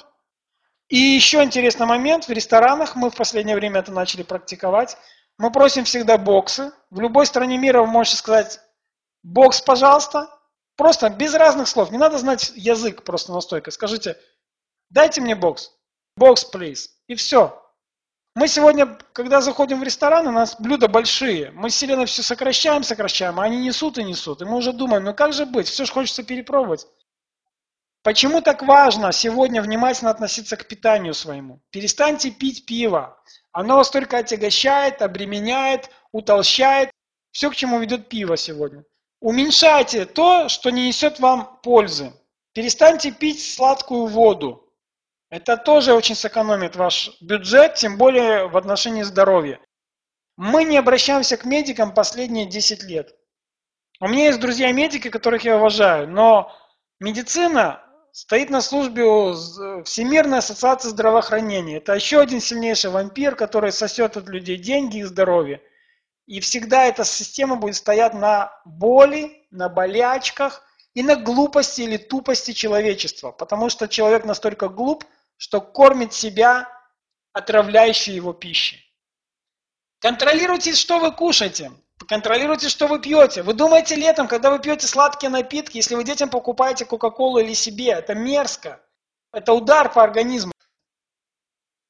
И 0.89 0.97
еще 0.97 1.43
интересный 1.43 1.87
момент, 1.87 2.27
в 2.27 2.31
ресторанах 2.31 2.95
мы 2.95 3.09
в 3.09 3.15
последнее 3.15 3.55
время 3.55 3.79
это 3.79 3.91
начали 3.91 4.21
практиковать. 4.21 4.97
Мы 5.39 5.51
просим 5.51 5.83
всегда 5.83 6.19
боксы. 6.19 6.71
В 6.91 6.99
любой 6.99 7.25
стране 7.25 7.57
мира 7.57 7.81
вы 7.81 7.87
можете 7.87 8.17
сказать 8.17 8.59
«бокс, 9.23 9.61
пожалуйста». 9.61 10.29
Просто 10.75 11.09
без 11.09 11.33
разных 11.33 11.67
слов. 11.67 11.89
Не 11.89 11.97
надо 11.97 12.19
знать 12.19 12.51
язык 12.55 13.03
просто 13.03 13.33
настойко. 13.33 13.71
Скажите 13.71 14.15
«дайте 14.91 15.19
мне 15.19 15.33
бокс». 15.33 15.71
«Бокс, 16.17 16.45
please». 16.53 16.87
И 17.07 17.15
все. 17.15 17.63
Мы 18.35 18.47
сегодня, 18.47 18.95
когда 19.13 19.41
заходим 19.41 19.79
в 19.79 19.83
ресторан, 19.83 20.27
у 20.27 20.31
нас 20.31 20.55
блюда 20.59 20.87
большие. 20.87 21.49
Мы 21.49 21.71
сильно 21.71 22.05
все 22.05 22.21
сокращаем, 22.21 22.83
сокращаем, 22.83 23.39
а 23.39 23.43
они 23.43 23.57
несут 23.57 23.97
и 23.97 24.03
несут. 24.03 24.43
И 24.43 24.45
мы 24.45 24.57
уже 24.57 24.71
думаем, 24.71 25.03
ну 25.03 25.15
как 25.15 25.33
же 25.33 25.47
быть, 25.47 25.67
все 25.67 25.85
же 25.85 25.91
хочется 25.91 26.21
перепробовать. 26.21 26.85
Почему 28.07 28.39
так 28.39 28.61
важно 28.61 29.11
сегодня 29.11 29.61
внимательно 29.61 30.11
относиться 30.11 30.55
к 30.55 30.65
питанию 30.65 31.13
своему? 31.13 31.59
Перестаньте 31.71 32.31
пить 32.31 32.65
пиво. 32.65 33.21
Оно 33.51 33.75
вас 33.75 33.89
только 33.89 34.19
отягощает, 34.19 35.01
обременяет, 35.01 35.89
утолщает. 36.13 36.89
Все, 37.31 37.49
к 37.49 37.55
чему 37.57 37.79
ведет 37.79 38.07
пиво 38.07 38.37
сегодня. 38.37 38.85
Уменьшайте 39.19 40.05
то, 40.05 40.47
что 40.47 40.69
не 40.69 40.87
несет 40.87 41.19
вам 41.19 41.59
пользы. 41.61 42.13
Перестаньте 42.53 43.11
пить 43.11 43.43
сладкую 43.43 44.05
воду. 44.05 44.73
Это 45.29 45.57
тоже 45.57 45.91
очень 45.91 46.15
сэкономит 46.15 46.77
ваш 46.77 47.11
бюджет, 47.19 47.75
тем 47.75 47.97
более 47.97 48.47
в 48.47 48.55
отношении 48.55 49.03
здоровья. 49.03 49.59
Мы 50.37 50.63
не 50.63 50.77
обращаемся 50.77 51.35
к 51.35 51.43
медикам 51.43 51.93
последние 51.93 52.45
10 52.45 52.83
лет. 52.83 53.13
У 53.99 54.07
меня 54.07 54.27
есть 54.27 54.39
друзья-медики, 54.39 55.09
которых 55.09 55.43
я 55.43 55.57
уважаю, 55.57 56.07
но 56.07 56.55
медицина 57.01 57.83
стоит 58.17 58.49
на 58.49 58.61
службе 58.61 59.03
у 59.03 59.83
Всемирной 59.83 60.39
ассоциации 60.39 60.89
здравоохранения. 60.89 61.77
Это 61.77 61.93
еще 61.93 62.19
один 62.19 62.41
сильнейший 62.41 62.89
вампир, 62.89 63.35
который 63.35 63.71
сосет 63.71 64.17
от 64.17 64.27
людей 64.27 64.57
деньги 64.57 64.97
и 64.97 65.03
здоровье. 65.03 65.61
И 66.25 66.39
всегда 66.39 66.85
эта 66.85 67.05
система 67.05 67.57
будет 67.57 67.75
стоять 67.75 68.15
на 68.15 68.51
боли, 68.65 69.45
на 69.51 69.69
болячках 69.69 70.63
и 70.95 71.03
на 71.03 71.15
глупости 71.15 71.81
или 71.81 71.97
тупости 71.97 72.53
человечества. 72.53 73.31
Потому 73.31 73.69
что 73.69 73.87
человек 73.87 74.25
настолько 74.25 74.67
глуп, 74.67 75.05
что 75.37 75.61
кормит 75.61 76.11
себя 76.11 76.67
отравляющей 77.33 78.15
его 78.15 78.33
пищей. 78.33 78.83
Контролируйте, 79.99 80.73
что 80.73 80.97
вы 80.97 81.11
кушаете. 81.11 81.71
Контролируйте, 82.07 82.69
что 82.69 82.87
вы 82.87 83.01
пьете. 83.01 83.43
Вы 83.43 83.53
думаете 83.53 83.95
летом, 83.95 84.27
когда 84.27 84.49
вы 84.49 84.59
пьете 84.59 84.87
сладкие 84.87 85.29
напитки, 85.29 85.77
если 85.77 85.95
вы 85.95 86.05
детям 86.05 86.29
покупаете 86.29 86.85
Кока-Колу 86.85 87.39
или 87.39 87.53
себе, 87.53 87.89
это 87.89 88.15
мерзко. 88.15 88.81
Это 89.33 89.51
удар 89.51 89.91
по 89.91 90.03
организму. 90.03 90.53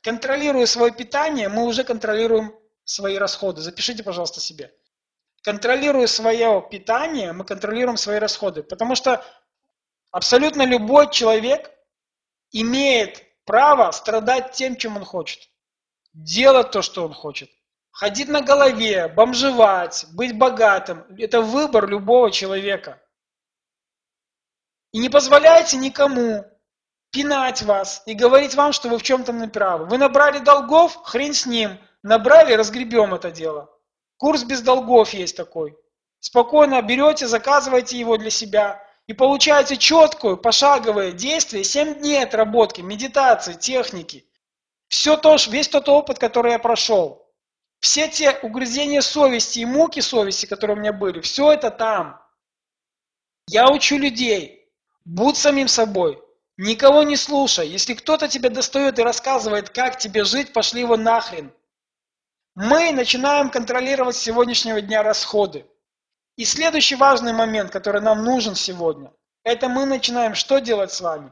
Контролируя 0.01 0.65
свое 0.65 0.91
питание, 0.91 1.49
мы 1.49 1.65
уже 1.65 1.83
контролируем 1.83 2.55
свои 2.83 3.17
расходы. 3.17 3.61
Запишите, 3.61 4.03
пожалуйста, 4.03 4.39
себе. 4.39 4.73
Контролируя 5.43 6.07
свое 6.07 6.65
питание, 6.71 7.31
мы 7.31 7.45
контролируем 7.45 7.97
свои 7.97 8.17
расходы. 8.17 8.63
Потому 8.63 8.95
что 8.95 9.23
абсолютно 10.11 10.65
любой 10.65 11.11
человек 11.11 11.71
имеет 12.51 13.23
право 13.45 13.91
страдать 13.91 14.53
тем, 14.53 14.77
чем 14.77 14.97
он 14.97 15.05
хочет. 15.05 15.47
Делать 16.13 16.71
то, 16.71 16.81
что 16.81 17.05
он 17.05 17.13
хочет. 17.13 17.51
Ходить 17.99 18.29
на 18.29 18.41
голове, 18.41 19.07
бомжевать, 19.07 20.05
быть 20.13 20.37
богатым– 20.37 21.03
это 21.17 21.41
выбор 21.41 21.89
любого 21.89 22.29
человека. 22.29 23.01
И 24.91 24.99
не 24.99 25.09
позволяйте 25.09 25.77
никому 25.77 26.45
пинать 27.09 27.63
вас 27.63 28.03
и 28.05 28.13
говорить 28.13 28.53
вам, 28.53 28.71
что 28.71 28.87
вы 28.87 28.99
в 28.99 29.01
чем-то 29.01 29.33
неправы. 29.33 29.85
Вы 29.85 29.97
набрали 29.97 30.37
долгов, 30.37 30.95
хрен 31.05 31.33
с 31.33 31.47
ним. 31.47 31.79
Набрали, 32.03 32.53
разгребем 32.53 33.15
это 33.15 33.31
дело. 33.31 33.67
Курс 34.17 34.43
без 34.43 34.61
долгов 34.61 35.11
есть 35.15 35.35
такой. 35.35 35.75
Спокойно 36.19 36.79
берете, 36.83 37.25
заказываете 37.25 37.97
его 37.97 38.17
для 38.17 38.29
себя, 38.29 38.79
и 39.07 39.13
получаете 39.13 39.75
четкую, 39.75 40.37
пошаговое 40.37 41.13
действие, 41.13 41.63
7 41.63 41.95
дней 41.95 42.23
отработки, 42.23 42.81
медитации, 42.81 43.53
техники. 43.53 44.29
Все 44.87 45.17
то, 45.17 45.35
весь 45.49 45.67
тот 45.67 45.89
опыт, 45.89 46.19
который 46.19 46.51
я 46.51 46.59
прошел. 46.59 47.26
Все 47.79 48.07
те 48.07 48.31
угрызения 48.41 49.01
совести 49.01 49.59
и 49.59 49.65
муки 49.65 49.99
совести, 49.99 50.45
которые 50.45 50.77
у 50.77 50.79
меня 50.79 50.93
были, 50.93 51.21
все 51.21 51.51
это 51.51 51.69
там. 51.69 52.21
Я 53.47 53.69
учу 53.71 53.97
людей, 53.97 54.69
будь 55.05 55.37
самим 55.37 55.67
собой, 55.67 56.21
никого 56.57 57.03
не 57.03 57.15
слушай. 57.15 57.67
Если 57.67 57.93
кто-то 57.93 58.27
тебя 58.27 58.49
достает 58.49 58.99
и 58.99 59.03
рассказывает, 59.03 59.69
как 59.69 59.97
тебе 59.97 60.23
жить, 60.23 60.53
пошли 60.53 60.81
его 60.81 60.97
нахрен. 60.97 61.53
Мы 62.55 62.91
начинаем 62.91 63.51
контролировать 63.51 64.15
с 64.15 64.21
сегодняшнего 64.21 64.81
дня 64.81 65.03
расходы. 65.03 65.69
И 66.35 66.45
следующий 66.45 66.95
важный 66.95 67.33
момент, 67.33 67.71
который 67.71 68.01
нам 68.01 68.23
нужен 68.23 68.55
сегодня, 68.55 69.13
это 69.43 69.69
мы 69.69 69.85
начинаем 69.85 70.35
что 70.35 70.59
делать 70.59 70.91
с 70.91 71.01
вами? 71.01 71.31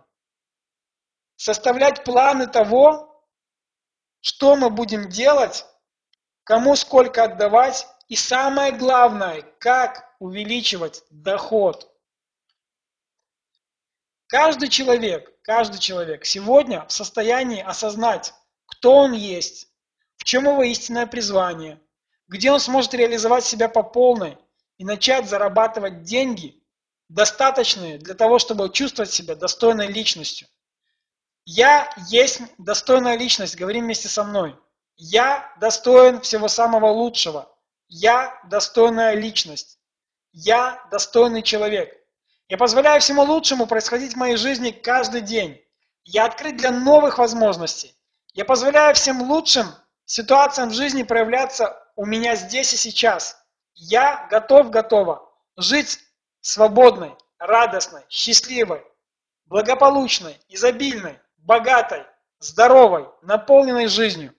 Составлять 1.35 2.03
планы 2.03 2.47
того, 2.47 3.23
что 4.21 4.55
мы 4.55 4.69
будем 4.69 5.09
делать, 5.09 5.65
кому 6.45 6.75
сколько 6.75 7.23
отдавать, 7.23 7.87
и 8.07 8.15
самое 8.15 8.71
главное, 8.71 9.41
как 9.59 10.15
увеличивать 10.19 11.03
доход. 11.09 11.91
Каждый 14.27 14.69
человек, 14.69 15.33
каждый 15.41 15.79
человек 15.79 16.23
сегодня 16.23 16.85
в 16.85 16.91
состоянии 16.91 17.61
осознать, 17.61 18.33
кто 18.67 18.95
он 18.95 19.13
есть, 19.13 19.69
в 20.17 20.23
чем 20.23 20.45
его 20.45 20.63
истинное 20.63 21.07
призвание, 21.07 21.81
где 22.27 22.51
он 22.51 22.59
сможет 22.59 22.93
реализовать 22.93 23.43
себя 23.43 23.67
по 23.67 23.83
полной, 23.83 24.37
и 24.77 24.85
начать 24.85 25.27
зарабатывать 25.27 26.03
деньги, 26.03 26.61
достаточные 27.09 27.97
для 27.97 28.13
того, 28.13 28.39
чтобы 28.39 28.69
чувствовать 28.69 29.11
себя 29.11 29.35
достойной 29.35 29.87
личностью. 29.87 30.47
Я 31.45 31.91
есть 32.09 32.41
достойная 32.57 33.17
личность, 33.17 33.55
говорим 33.55 33.85
вместе 33.85 34.09
со 34.09 34.23
мной. 34.23 34.59
Я 34.97 35.53
достоин 35.59 36.21
всего 36.21 36.47
самого 36.47 36.87
лучшего. 36.87 37.51
Я 37.87 38.39
достойная 38.45 39.15
личность. 39.15 39.79
Я 40.31 40.85
достойный 40.91 41.41
человек. 41.41 41.93
Я 42.47 42.57
позволяю 42.57 43.01
всему 43.01 43.23
лучшему 43.23 43.67
происходить 43.67 44.13
в 44.13 44.17
моей 44.17 44.37
жизни 44.37 44.71
каждый 44.71 45.21
день. 45.21 45.61
Я 46.03 46.25
открыт 46.25 46.57
для 46.57 46.71
новых 46.71 47.17
возможностей. 47.17 47.95
Я 48.33 48.45
позволяю 48.45 48.93
всем 48.95 49.21
лучшим 49.21 49.67
ситуациям 50.05 50.69
в 50.69 50.73
жизни 50.73 51.03
проявляться 51.03 51.81
у 51.95 52.05
меня 52.05 52.35
здесь 52.35 52.73
и 52.73 52.77
сейчас. 52.77 53.37
Я 53.73 54.27
готов, 54.29 54.69
готова 54.69 55.27
жить 55.57 55.99
свободной, 56.41 57.15
радостной, 57.39 58.03
счастливой, 58.09 58.83
благополучной, 59.45 60.39
изобильной, 60.47 61.19
богатой, 61.37 62.05
здоровой, 62.39 63.07
наполненной 63.21 63.87
жизнью. 63.87 64.33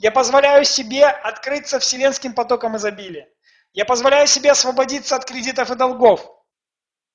Я 0.00 0.10
позволяю 0.10 0.64
себе 0.64 1.04
открыться 1.04 1.78
вселенским 1.78 2.32
потоком 2.32 2.74
изобилия. 2.74 3.28
Я 3.74 3.84
позволяю 3.84 4.26
себе 4.26 4.52
освободиться 4.52 5.14
от 5.14 5.26
кредитов 5.26 5.70
и 5.70 5.74
долгов. 5.74 6.26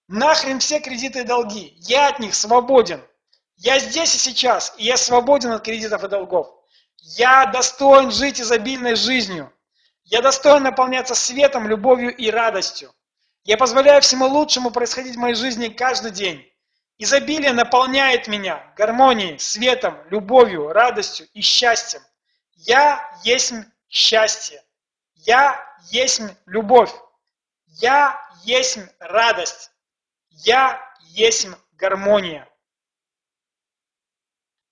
Нахрен 0.08 0.60
все 0.60 0.80
кредиты 0.80 1.22
и 1.22 1.24
долги. 1.24 1.74
Я 1.77 2.10
от 2.10 2.20
них 2.20 2.36
свободен. 2.36 3.04
Я 3.56 3.80
здесь 3.80 4.13
и 4.13 4.20
сейчас, 4.20 4.75
и 4.77 4.84
я 4.84 4.98
свободен 4.98 5.50
от 5.50 5.63
кредитов 5.63 6.04
и 6.04 6.08
долгов. 6.08 6.48
Я 7.00 7.48
достоин 7.48 8.12
жить 8.12 8.39
изобильной 8.39 8.94
жизнью. 8.94 9.51
Я 10.04 10.22
достоин 10.22 10.62
наполняться 10.62 11.15
светом, 11.15 11.68
любовью 11.68 12.15
и 12.15 12.30
радостью. 12.30 12.94
Я 13.46 13.58
позволяю 13.58 14.04
всему 14.04 14.27
лучшему 14.27 14.70
происходить 14.70 15.15
в 15.15 15.20
моей 15.20 15.34
жизни 15.34 15.70
каждый 15.70 16.12
день. 16.12 16.46
Изобилие 17.00 17.51
наполняет 17.51 18.27
меня 18.27 18.72
гармонией, 18.77 19.39
светом, 19.39 19.98
любовью, 20.12 20.72
радостью 20.72 21.27
и 21.34 21.42
счастьем. 21.42 22.04
Я 22.55 23.19
есть 23.24 23.53
счастье. 23.89 24.63
Я 25.15 25.63
есть 25.89 26.21
любовь. 26.45 26.93
Я 27.67 28.19
есть 28.43 28.79
радость. 29.00 29.71
Я 30.29 30.81
есть 31.01 31.47
гармония. 31.74 32.50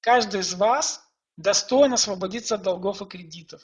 Каждый 0.02 0.42
из 0.42 0.54
вас 0.54 1.08
достоин 1.38 1.94
освободиться 1.94 2.56
от 2.56 2.64
долгов 2.64 3.02
и 3.02 3.06
кредитов. 3.06 3.62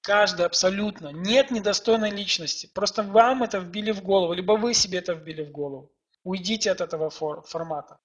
Каждый 0.00 0.46
абсолютно. 0.46 1.08
Нет 1.08 1.50
недостойной 1.50 2.10
личности. 2.10 2.66
Просто 2.74 3.02
вам 3.02 3.42
это 3.42 3.58
вбили 3.58 3.92
в 3.92 4.02
голову, 4.02 4.32
либо 4.32 4.52
вы 4.52 4.74
себе 4.74 4.98
это 4.98 5.12
вбили 5.12 5.44
в 5.44 5.50
голову. 5.50 5.92
Уйдите 6.24 6.70
от 6.70 6.80
этого 6.80 7.10
формата. 7.10 7.98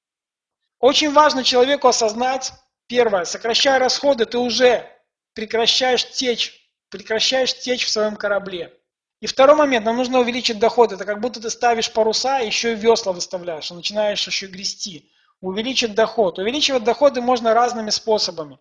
Очень 0.79 1.11
важно 1.11 1.43
человеку 1.43 1.87
осознать, 1.87 2.53
первое, 2.87 3.25
сокращая 3.25 3.79
расходы, 3.79 4.25
ты 4.25 4.37
уже 4.37 4.96
прекращаешь 5.37 6.09
течь, 6.09 6.67
прекращаешь 6.89 7.53
течь 7.53 7.85
в 7.85 7.91
своем 7.91 8.15
корабле. 8.15 8.73
И 9.21 9.27
второй 9.27 9.55
момент, 9.55 9.85
нам 9.85 9.95
нужно 9.95 10.19
увеличить 10.19 10.57
доход. 10.57 10.91
Это 10.91 11.05
как 11.05 11.21
будто 11.21 11.39
ты 11.39 11.51
ставишь 11.51 11.93
паруса 11.93 12.39
еще 12.39 12.73
и 12.73 12.75
весла 12.75 13.13
выставляешь, 13.13 13.69
и 13.69 13.75
начинаешь 13.75 14.25
еще 14.25 14.47
грести. 14.47 15.11
Увеличить 15.39 15.93
доход. 15.93 16.39
Увеличивать 16.39 16.83
доходы 16.83 17.21
можно 17.21 17.53
разными 17.53 17.91
способами. 17.91 18.57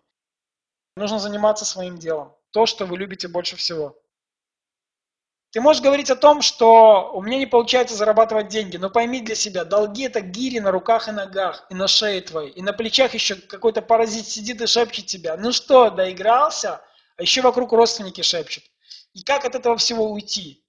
Нужно 0.95 1.17
заниматься 1.17 1.65
своим 1.65 1.97
делом. 1.97 2.35
То, 2.51 2.67
что 2.67 2.85
вы 2.85 2.99
любите 2.99 3.27
больше 3.27 3.55
всего. 3.55 3.99
Ты 5.51 5.61
можешь 5.61 5.81
говорить 5.81 6.11
о 6.11 6.15
том, 6.15 6.41
что 6.41 7.11
у 7.13 7.21
меня 7.21 7.37
не 7.37 7.45
получается 7.45 7.95
зарабатывать 7.95 8.49
деньги, 8.49 8.77
но 8.77 8.89
пойми 8.89 9.21
для 9.21 9.35
себя, 9.35 9.63
долги 9.63 10.03
это 10.03 10.19
гири 10.19 10.59
на 10.59 10.71
руках 10.71 11.07
и 11.07 11.11
ногах, 11.11 11.65
и 11.69 11.73
на 11.73 11.87
шее 11.87 12.21
твоей, 12.21 12.51
и 12.51 12.61
на 12.61 12.73
плечах 12.73 13.13
еще 13.13 13.35
какой-то 13.35 13.81
паразит 13.81 14.27
сидит 14.27 14.61
и 14.61 14.67
шепчет 14.67 15.05
тебя. 15.05 15.37
Ну 15.37 15.53
что, 15.53 15.89
доигрался? 15.89 16.81
А 17.15 17.21
еще 17.21 17.41
вокруг 17.41 17.71
родственники 17.71 18.21
шепчут. 18.21 18.63
И 19.13 19.23
как 19.23 19.45
от 19.45 19.55
этого 19.55 19.77
всего 19.77 20.11
уйти? 20.11 20.63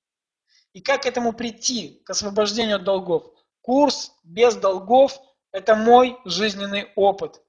И 0.72 0.80
как 0.80 1.02
к 1.02 1.06
этому 1.06 1.32
прийти, 1.32 2.00
к 2.04 2.10
освобождению 2.10 2.76
от 2.76 2.84
долгов? 2.84 3.24
Курс 3.60 4.12
без 4.22 4.54
долгов– 4.54 5.18
это 5.52 5.74
мой 5.74 6.16
жизненный 6.24 6.92
опыт. 6.94 7.42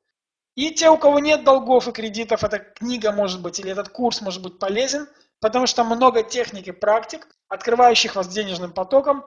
И 0.55 0.71
те, 0.71 0.89
у 0.89 0.97
кого 0.97 1.19
нет 1.19 1.43
долгов 1.43 1.87
и 1.87 1.91
кредитов, 1.91 2.43
эта 2.43 2.59
книга 2.59 3.11
может 3.11 3.41
быть 3.41 3.59
или 3.59 3.71
этот 3.71 3.89
курс 3.89 4.19
может 4.19 4.41
быть 4.41 4.59
полезен, 4.59 5.07
потому 5.39 5.67
что 5.67 5.83
много 5.83 6.23
техник 6.23 6.67
и 6.67 6.71
практик, 6.71 7.27
открывающих 7.47 8.15
вас 8.15 8.27
денежным 8.27 8.73
потоком, 8.73 9.25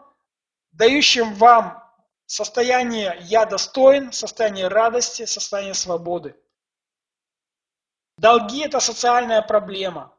дающим 0.73 1.35
вам 1.35 1.83
состояние 2.26 3.19
«я 3.23 3.45
достоин», 3.45 4.12
состояние 4.12 4.69
радости, 4.69 5.26
состояние 5.26 5.75
свободы. 5.75 6.37
Долги– 8.19 8.62
это 8.64 8.81
социальная 8.81 9.42
проблема. 9.42 10.14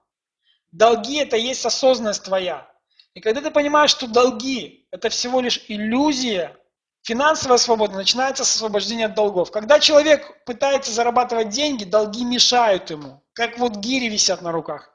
Долги– 0.71 1.17
это 1.19 1.37
есть 1.37 1.65
осознанность 1.65 2.23
твоя. 2.23 2.69
И 3.13 3.21
когда 3.21 3.41
ты 3.41 3.51
понимаешь, 3.51 3.91
что 3.91 4.07
долги– 4.07 4.87
это 4.91 5.09
всего 5.09 5.39
лишь 5.39 5.63
иллюзия, 5.67 6.57
финансовая 7.03 7.57
свобода 7.57 7.95
начинается 7.95 8.43
с 8.43 8.55
освобождения 8.55 9.05
от 9.05 9.13
долгов. 9.13 9.51
Когда 9.51 9.79
человек 9.79 10.43
пытается 10.45 10.91
зарабатывать 10.91 11.49
деньги, 11.49 11.83
долги 11.83 12.25
мешают 12.25 12.89
ему, 12.89 13.23
как 13.33 13.57
вот 13.57 13.77
гири 13.77 14.09
висят 14.09 14.41
на 14.41 14.51
руках. 14.51 14.92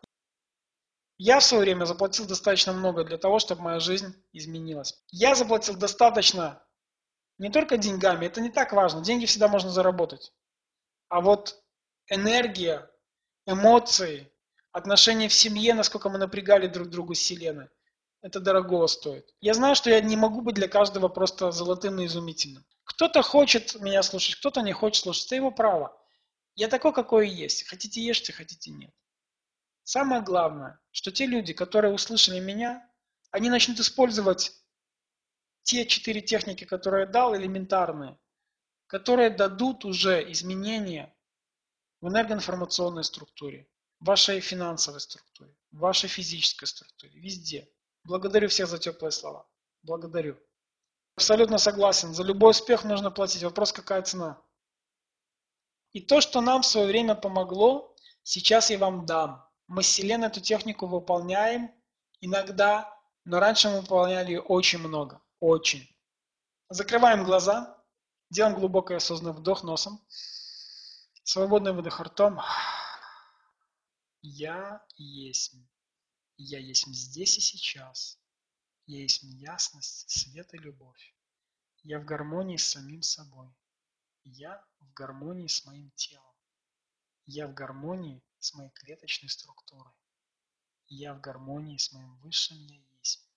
Я 1.18 1.40
в 1.40 1.44
свое 1.44 1.64
время 1.64 1.84
заплатил 1.84 2.26
достаточно 2.26 2.72
много 2.72 3.02
для 3.02 3.18
того, 3.18 3.40
чтобы 3.40 3.62
моя 3.62 3.80
жизнь 3.80 4.14
изменилась. 4.32 5.02
Я 5.10 5.34
заплатил 5.34 5.76
достаточно 5.76 6.62
не 7.38 7.50
только 7.50 7.76
деньгами, 7.76 8.26
это 8.26 8.40
не 8.40 8.50
так 8.50 8.72
важно, 8.72 9.02
деньги 9.02 9.26
всегда 9.26 9.48
можно 9.48 9.70
заработать. 9.70 10.32
А 11.08 11.20
вот 11.20 11.60
энергия, 12.08 12.88
эмоции, 13.46 14.32
отношения 14.70 15.28
в 15.28 15.34
семье, 15.34 15.74
насколько 15.74 16.08
мы 16.08 16.18
напрягали 16.18 16.68
друг 16.68 16.88
другу 16.88 17.14
с 17.14 17.18
Вселенной. 17.18 17.68
Это 18.20 18.40
дорого 18.40 18.86
стоит. 18.86 19.28
Я 19.40 19.54
знаю, 19.54 19.74
что 19.74 19.90
я 19.90 20.00
не 20.00 20.16
могу 20.16 20.40
быть 20.40 20.54
для 20.54 20.68
каждого 20.68 21.08
просто 21.08 21.50
золотым 21.50 22.00
и 22.00 22.06
изумительным. 22.06 22.64
Кто-то 22.84 23.22
хочет 23.22 23.80
меня 23.80 24.02
слушать, 24.02 24.36
кто-то 24.36 24.60
не 24.60 24.72
хочет 24.72 25.02
слушать. 25.02 25.26
Это 25.26 25.36
его 25.36 25.50
право. 25.50 25.96
Я 26.56 26.68
такой, 26.68 26.92
какой 26.92 27.28
и 27.28 27.34
есть. 27.34 27.68
Хотите 27.68 28.00
ешьте, 28.00 28.32
хотите 28.32 28.70
нет. 28.70 28.92
Самое 29.84 30.20
главное, 30.20 30.80
что 30.98 31.12
те 31.12 31.26
люди, 31.26 31.52
которые 31.52 31.94
услышали 31.94 32.40
меня, 32.40 32.84
они 33.30 33.50
начнут 33.50 33.78
использовать 33.78 34.52
те 35.62 35.86
четыре 35.86 36.20
техники, 36.20 36.64
которые 36.64 37.02
я 37.02 37.06
дал, 37.06 37.36
элементарные, 37.36 38.18
которые 38.88 39.30
дадут 39.30 39.84
уже 39.84 40.28
изменения 40.32 41.14
в 42.00 42.08
энергоинформационной 42.08 43.04
структуре 43.04 43.68
в 44.00 44.06
вашей 44.06 44.40
финансовой 44.40 44.98
структуре, 44.98 45.54
в 45.70 45.78
вашей 45.78 46.08
физической 46.08 46.64
структуре, 46.66 47.12
везде. 47.20 47.70
Благодарю 48.02 48.48
всех 48.48 48.66
за 48.66 48.78
теплые 48.78 49.12
слова. 49.12 49.48
Благодарю. 49.84 50.36
Абсолютно 51.14 51.58
согласен. 51.58 52.12
За 52.12 52.24
любой 52.24 52.50
успех 52.50 52.82
нужно 52.82 53.12
платить. 53.12 53.44
Вопрос, 53.44 53.72
какая 53.72 54.02
цена. 54.02 54.42
И 55.92 56.00
то, 56.00 56.20
что 56.20 56.40
нам 56.40 56.62
в 56.62 56.66
свое 56.66 56.88
время 56.88 57.14
помогло, 57.14 57.94
сейчас 58.24 58.70
я 58.70 58.78
вам 58.78 59.06
дам. 59.06 59.47
Мы 59.68 59.82
с 59.82 59.86
Вселенной 59.86 60.28
эту 60.28 60.40
технику 60.40 60.86
выполняем 60.86 61.70
иногда, 62.22 62.98
но 63.24 63.38
раньше 63.38 63.68
мы 63.68 63.82
выполняли 63.82 64.30
ее 64.30 64.40
очень 64.40 64.78
много. 64.78 65.20
Очень. 65.40 65.86
Закрываем 66.70 67.22
глаза, 67.22 67.78
делаем 68.30 68.58
глубокий 68.58 68.94
осознанный 68.94 69.36
вдох 69.36 69.62
носом, 69.62 70.02
свободный 71.22 71.74
выдох 71.74 72.00
ртом. 72.00 72.40
Я 74.22 74.82
есть. 74.96 75.54
Я 76.38 76.58
есть 76.58 76.86
здесь 76.86 77.36
и 77.36 77.42
сейчас. 77.42 78.18
Я 78.86 79.00
есть 79.00 79.22
ясность, 79.22 80.08
свет 80.08 80.54
и 80.54 80.58
любовь. 80.58 81.14
Я 81.82 82.00
в 82.00 82.06
гармонии 82.06 82.56
с 82.56 82.70
самим 82.70 83.02
собой. 83.02 83.54
Я 84.24 84.64
в 84.80 84.94
гармонии 84.94 85.46
с 85.46 85.66
моим 85.66 85.90
телом. 85.90 86.24
Я 87.26 87.46
в 87.48 87.52
гармонии 87.52 88.22
с 88.38 88.54
моей 88.54 88.70
клеточной 88.70 89.28
структурой. 89.28 89.92
Я 90.86 91.14
в 91.14 91.20
гармонии 91.20 91.76
с 91.76 91.92
моим 91.92 92.16
высшим 92.18 92.58
Я 92.58 92.80
есть. 92.98 93.28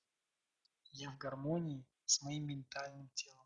Я 0.91 1.11
в 1.11 1.17
гармонии 1.17 1.85
с 2.05 2.21
моим 2.21 2.47
ментальным 2.47 3.09
телом. 3.13 3.45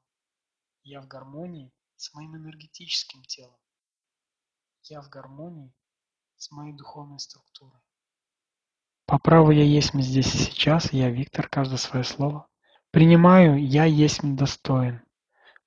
Я 0.83 1.01
в 1.01 1.07
гармонии 1.07 1.71
с 1.95 2.13
моим 2.13 2.35
энергетическим 2.35 3.23
телом. 3.23 3.59
Я 4.83 5.01
в 5.01 5.09
гармонии 5.09 5.73
с 6.37 6.51
моей 6.51 6.73
духовной 6.73 7.19
структурой. 7.19 7.81
По 9.07 9.19
праву 9.19 9.51
я 9.51 9.63
есть 9.63 9.93
здесь 9.93 10.33
и 10.33 10.37
сейчас, 10.37 10.91
я 10.91 11.09
Виктор, 11.09 11.47
каждое 11.47 11.77
свое 11.77 12.03
слово. 12.03 12.47
Принимаю, 12.91 13.63
я 13.63 13.85
есть 13.85 14.21
достоин. 14.23 15.01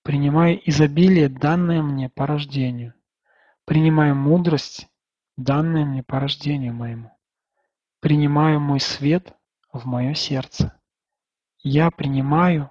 Принимаю 0.03 0.61
изобилие, 0.68 1.29
данное 1.29 1.83
мне 1.83 2.09
по 2.09 2.27
рождению. 2.27 2.94
Принимаю 3.64 4.14
мудрость, 4.14 4.88
данное 5.38 5.85
мне 5.85 6.03
по 6.03 6.20
рождению 6.20 6.74
моему. 6.74 7.16
Принимаю 8.01 8.61
мой 8.61 8.81
свет 8.81 9.35
в 9.72 9.87
мое 9.87 10.12
сердце. 10.14 10.79
Я 11.61 11.90
принимаю 11.90 12.70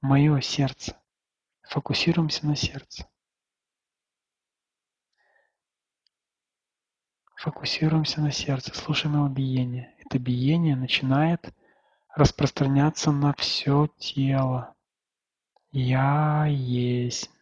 мое 0.00 0.40
сердце. 0.40 0.96
Фокусируемся 1.62 2.46
на 2.46 2.56
сердце. 2.56 3.08
Фокусируемся 7.36 8.20
на 8.20 8.30
сердце, 8.30 8.74
слушаем 8.74 9.16
его 9.16 9.28
биение. 9.28 9.94
Это 9.98 10.18
биение 10.18 10.76
начинает 10.76 11.52
распространяться 12.14 13.10
на 13.10 13.34
все 13.34 13.88
тело. 13.98 14.74
Я 15.72 16.46
есть. 16.46 17.33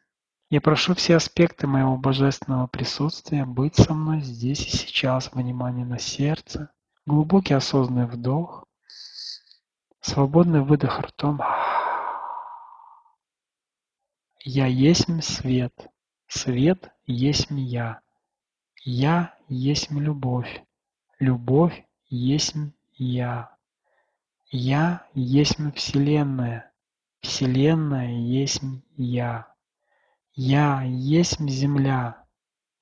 Я 0.52 0.60
прошу 0.60 0.94
все 0.94 1.16
аспекты 1.16 1.66
моего 1.66 1.96
божественного 1.96 2.66
присутствия 2.66 3.46
быть 3.46 3.74
со 3.74 3.94
мной 3.94 4.20
здесь 4.20 4.66
и 4.66 4.68
сейчас. 4.68 5.32
Внимание 5.32 5.86
на 5.86 5.98
сердце. 5.98 6.70
Глубокий 7.06 7.54
осознанный 7.54 8.04
вдох. 8.04 8.66
Свободный 10.02 10.60
выдох 10.60 11.00
ртом. 11.00 11.40
Я 14.44 14.66
есть 14.66 15.06
свет. 15.24 15.72
Свет 16.28 16.92
есть 17.06 17.46
я. 17.48 18.02
Я 18.84 19.34
есть 19.48 19.90
любовь, 19.90 20.64
любовь 21.18 21.82
есть 22.10 22.56
я. 22.98 23.56
Я 24.50 25.06
есть 25.14 25.56
Вселенная, 25.74 26.70
Вселенная 27.22 28.18
есть 28.18 28.60
я. 28.98 29.51
Я 30.34 30.82
есть 30.82 31.38
земля, 31.40 32.24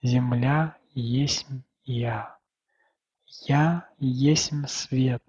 земля 0.02 0.76
есть 0.94 1.48
я. 1.82 2.38
Я 3.48 3.88
есть 3.98 4.52
свет, 4.68 5.24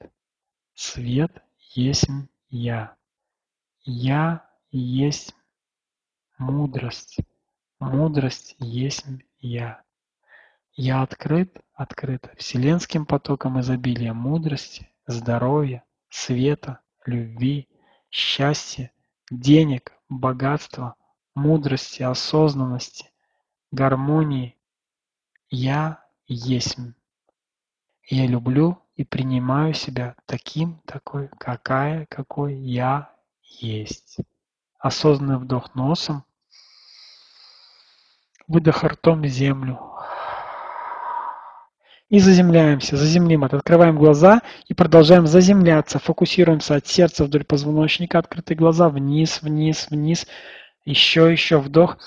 свет 0.75 1.43
есть 1.57 2.07
я. 2.49 2.95
Я 3.83 4.47
есть 4.69 5.33
мудрость, 6.37 7.17
мудрость 7.79 8.55
есть 8.59 9.03
я. 9.39 9.81
Я 10.73 11.01
открыт, 11.01 11.59
открыт 11.73 12.31
вселенским 12.37 13.07
потоком 13.07 13.59
изобилия 13.61 14.13
мудрости, 14.13 14.91
здоровья, 15.07 15.83
света, 16.09 16.81
любви, 17.03 17.67
счастья, 18.11 18.91
денег, 19.31 19.93
богатства, 20.07 20.95
мудрости, 21.35 22.03
осознанности, 22.03 23.09
гармонии. 23.71 24.57
Я 25.49 26.03
есть. 26.27 26.77
Я 28.07 28.27
люблю 28.27 28.81
и 28.95 29.03
принимаю 29.03 29.73
себя 29.73 30.15
таким, 30.25 30.81
такой, 30.85 31.29
какая, 31.39 32.05
какой 32.07 32.55
я 32.55 33.09
есть. 33.43 34.17
Осознанный 34.79 35.37
вдох 35.37 35.75
носом, 35.75 36.23
выдох 38.47 38.83
ртом 38.83 39.21
в 39.21 39.27
землю. 39.27 39.79
И 42.09 42.19
заземляемся, 42.19 42.97
заземлим 42.97 43.45
это. 43.45 43.55
Открываем 43.55 43.97
глаза 43.97 44.41
и 44.67 44.73
продолжаем 44.73 45.27
заземляться. 45.27 45.97
Фокусируемся 45.97 46.75
от 46.75 46.85
сердца 46.85 47.23
вдоль 47.23 47.45
позвоночника, 47.45 48.19
открытые 48.19 48.57
глаза, 48.57 48.89
вниз, 48.89 49.41
вниз, 49.41 49.87
вниз. 49.89 50.27
Еще, 50.85 51.31
еще 51.31 51.59
вдох. 51.59 51.97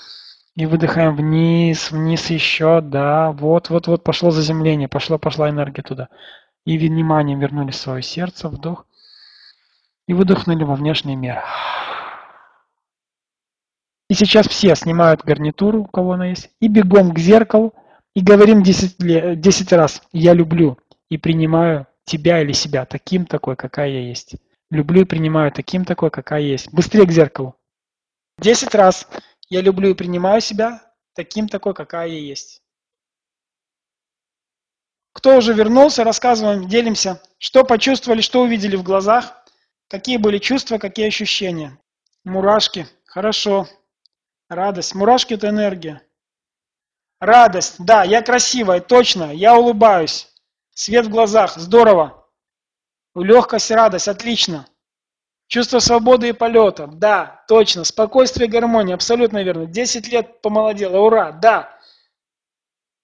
И 0.55 0.65
выдыхаем 0.65 1.15
вниз, 1.15 1.91
вниз 1.91 2.29
еще, 2.29 2.79
да, 2.81 3.31
вот, 3.31 3.69
вот, 3.69 3.87
вот, 3.87 4.03
пошло 4.03 4.31
заземление, 4.31 4.87
пошло, 4.87 5.17
пошла 5.17 5.49
энергия 5.49 5.81
туда. 5.81 6.07
И 6.65 6.77
внимание 6.77 7.37
вернули 7.37 7.71
в 7.71 7.75
свое 7.75 8.01
сердце, 8.01 8.47
вдох. 8.47 8.85
И 10.07 10.13
выдохнули 10.13 10.63
во 10.63 10.75
внешний 10.75 11.15
мир. 11.15 11.43
И 14.09 14.13
сейчас 14.13 14.47
все 14.47 14.75
снимают 14.75 15.23
гарнитуру, 15.23 15.81
у 15.81 15.85
кого 15.85 16.13
она 16.13 16.27
есть, 16.27 16.49
и 16.61 16.67
бегом 16.67 17.13
к 17.13 17.19
зеркалу, 17.19 17.73
и 18.15 18.21
говорим 18.21 18.63
10, 18.63 19.39
10 19.39 19.73
раз 19.73 20.01
«я 20.13 20.33
люблю» 20.33 20.77
и 21.09 21.17
принимаю 21.17 21.87
тебя 22.05 22.41
или 22.41 22.51
себя 22.53 22.85
таким 22.85 23.25
такой, 23.25 23.55
какая 23.55 23.89
я 23.89 24.01
есть. 24.01 24.35
Люблю 24.69 25.01
и 25.01 25.05
принимаю 25.05 25.51
таким 25.51 25.85
такой, 25.85 26.11
какая 26.11 26.41
есть. 26.41 26.71
Быстрее 26.71 27.05
к 27.05 27.11
зеркалу. 27.11 27.55
10 28.39 28.75
раз 28.75 29.07
я 29.49 29.61
люблю 29.61 29.89
и 29.89 29.93
принимаю 29.93 30.41
себя 30.41 30.81
таким 31.13 31.47
такой, 31.47 31.73
какая 31.73 32.07
я 32.07 32.19
есть. 32.19 32.61
Кто 35.13 35.37
уже 35.37 35.53
вернулся, 35.53 36.03
рассказываем, 36.03 36.67
делимся, 36.67 37.21
что 37.37 37.63
почувствовали, 37.63 38.21
что 38.21 38.41
увидели 38.41 38.75
в 38.75 38.83
глазах, 38.83 39.45
какие 39.87 40.17
были 40.17 40.39
чувства, 40.39 40.77
какие 40.77 41.07
ощущения. 41.07 41.79
Мурашки. 42.25 42.87
Хорошо. 43.05 43.67
Радость. 44.49 44.93
Мурашки– 44.93 45.33
это 45.35 45.49
энергия. 45.49 46.01
Радость. 47.19 47.75
Да, 47.79 48.03
я 48.03 48.21
красивая, 48.21 48.81
точно. 48.81 49.33
Я 49.33 49.57
улыбаюсь. 49.57 50.27
Свет 50.71 51.05
в 51.05 51.09
глазах. 51.09 51.55
Здорово. 51.55 52.29
Легкость, 53.15 53.71
радость. 53.71 54.09
Отлично. 54.09 54.67
Чувство 55.47 55.79
свободы 55.79 56.29
и 56.29 56.33
полета. 56.33 56.87
Да, 56.87 57.43
точно. 57.47 57.83
Спокойствие 57.83 58.47
и 58.47 58.51
гармония. 58.51 58.95
Абсолютно 58.95 59.43
верно. 59.43 59.65
Десять 59.65 60.07
лет 60.07 60.41
помолодела. 60.41 60.99
Ура. 60.99 61.31
Да. 61.31 61.77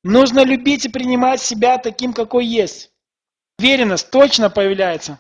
Нужно 0.04 0.44
любить 0.44 0.86
и 0.86 0.90
принимать 0.90 1.42
себя 1.42 1.78
таким, 1.78 2.14
какой 2.14 2.46
есть. 2.46 2.92
Уверенность 3.60 4.10
точно 4.10 4.50
появляется. 4.50 5.20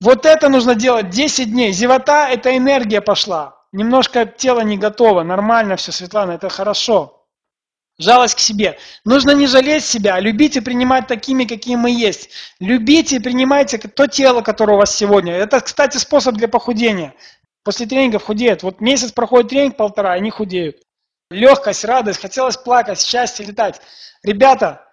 Вот 0.00 0.26
это 0.26 0.48
нужно 0.48 0.74
делать 0.74 1.10
10 1.10 1.50
дней. 1.50 1.72
Зевота– 1.72 2.28
это 2.30 2.56
энергия 2.56 3.00
пошла. 3.00 3.62
Немножко 3.72 4.24
тело 4.26 4.60
не 4.60 4.78
готово. 4.78 5.22
Нормально 5.22 5.76
все, 5.76 5.92
Светлана, 5.92 6.32
это 6.32 6.48
хорошо. 6.48 7.23
Жалость 7.98 8.34
к 8.34 8.40
себе. 8.40 8.76
Нужно 9.04 9.30
не 9.32 9.46
жалеть 9.46 9.84
себя, 9.84 10.16
а 10.16 10.20
любить 10.20 10.56
и 10.56 10.60
принимать 10.60 11.06
такими, 11.06 11.44
какие 11.44 11.76
мы 11.76 11.90
есть. 11.90 12.30
Любите 12.58 13.16
и 13.16 13.20
принимайте 13.20 13.78
то 13.78 14.08
тело, 14.08 14.42
которое 14.42 14.74
у 14.74 14.78
вас 14.78 14.94
сегодня. 14.94 15.34
Это, 15.34 15.60
кстати, 15.60 15.96
способ 15.98 16.34
для 16.34 16.48
похудения. 16.48 17.14
После 17.62 17.86
тренингов 17.86 18.24
худеют. 18.24 18.62
Вот 18.64 18.80
месяц 18.80 19.12
проходит 19.12 19.50
тренинг, 19.50 19.76
полтора, 19.76 20.12
они 20.12 20.30
худеют. 20.30 20.82
Легкость, 21.30 21.84
радость, 21.84 22.20
хотелось 22.20 22.56
плакать, 22.56 23.00
счастье, 23.00 23.46
летать. 23.46 23.80
Ребята, 24.22 24.86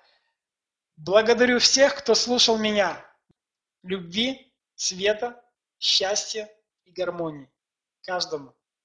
благодарю 0.95 1.59
всех, 1.59 1.95
кто 1.95 2.13
слушал 2.13 2.57
меня. 2.57 3.03
Любви, 3.83 4.53
света, 4.75 5.43
счастья 5.79 6.49
и 6.85 6.91
гармонии. 6.91 7.51
Каждому. 8.03 8.53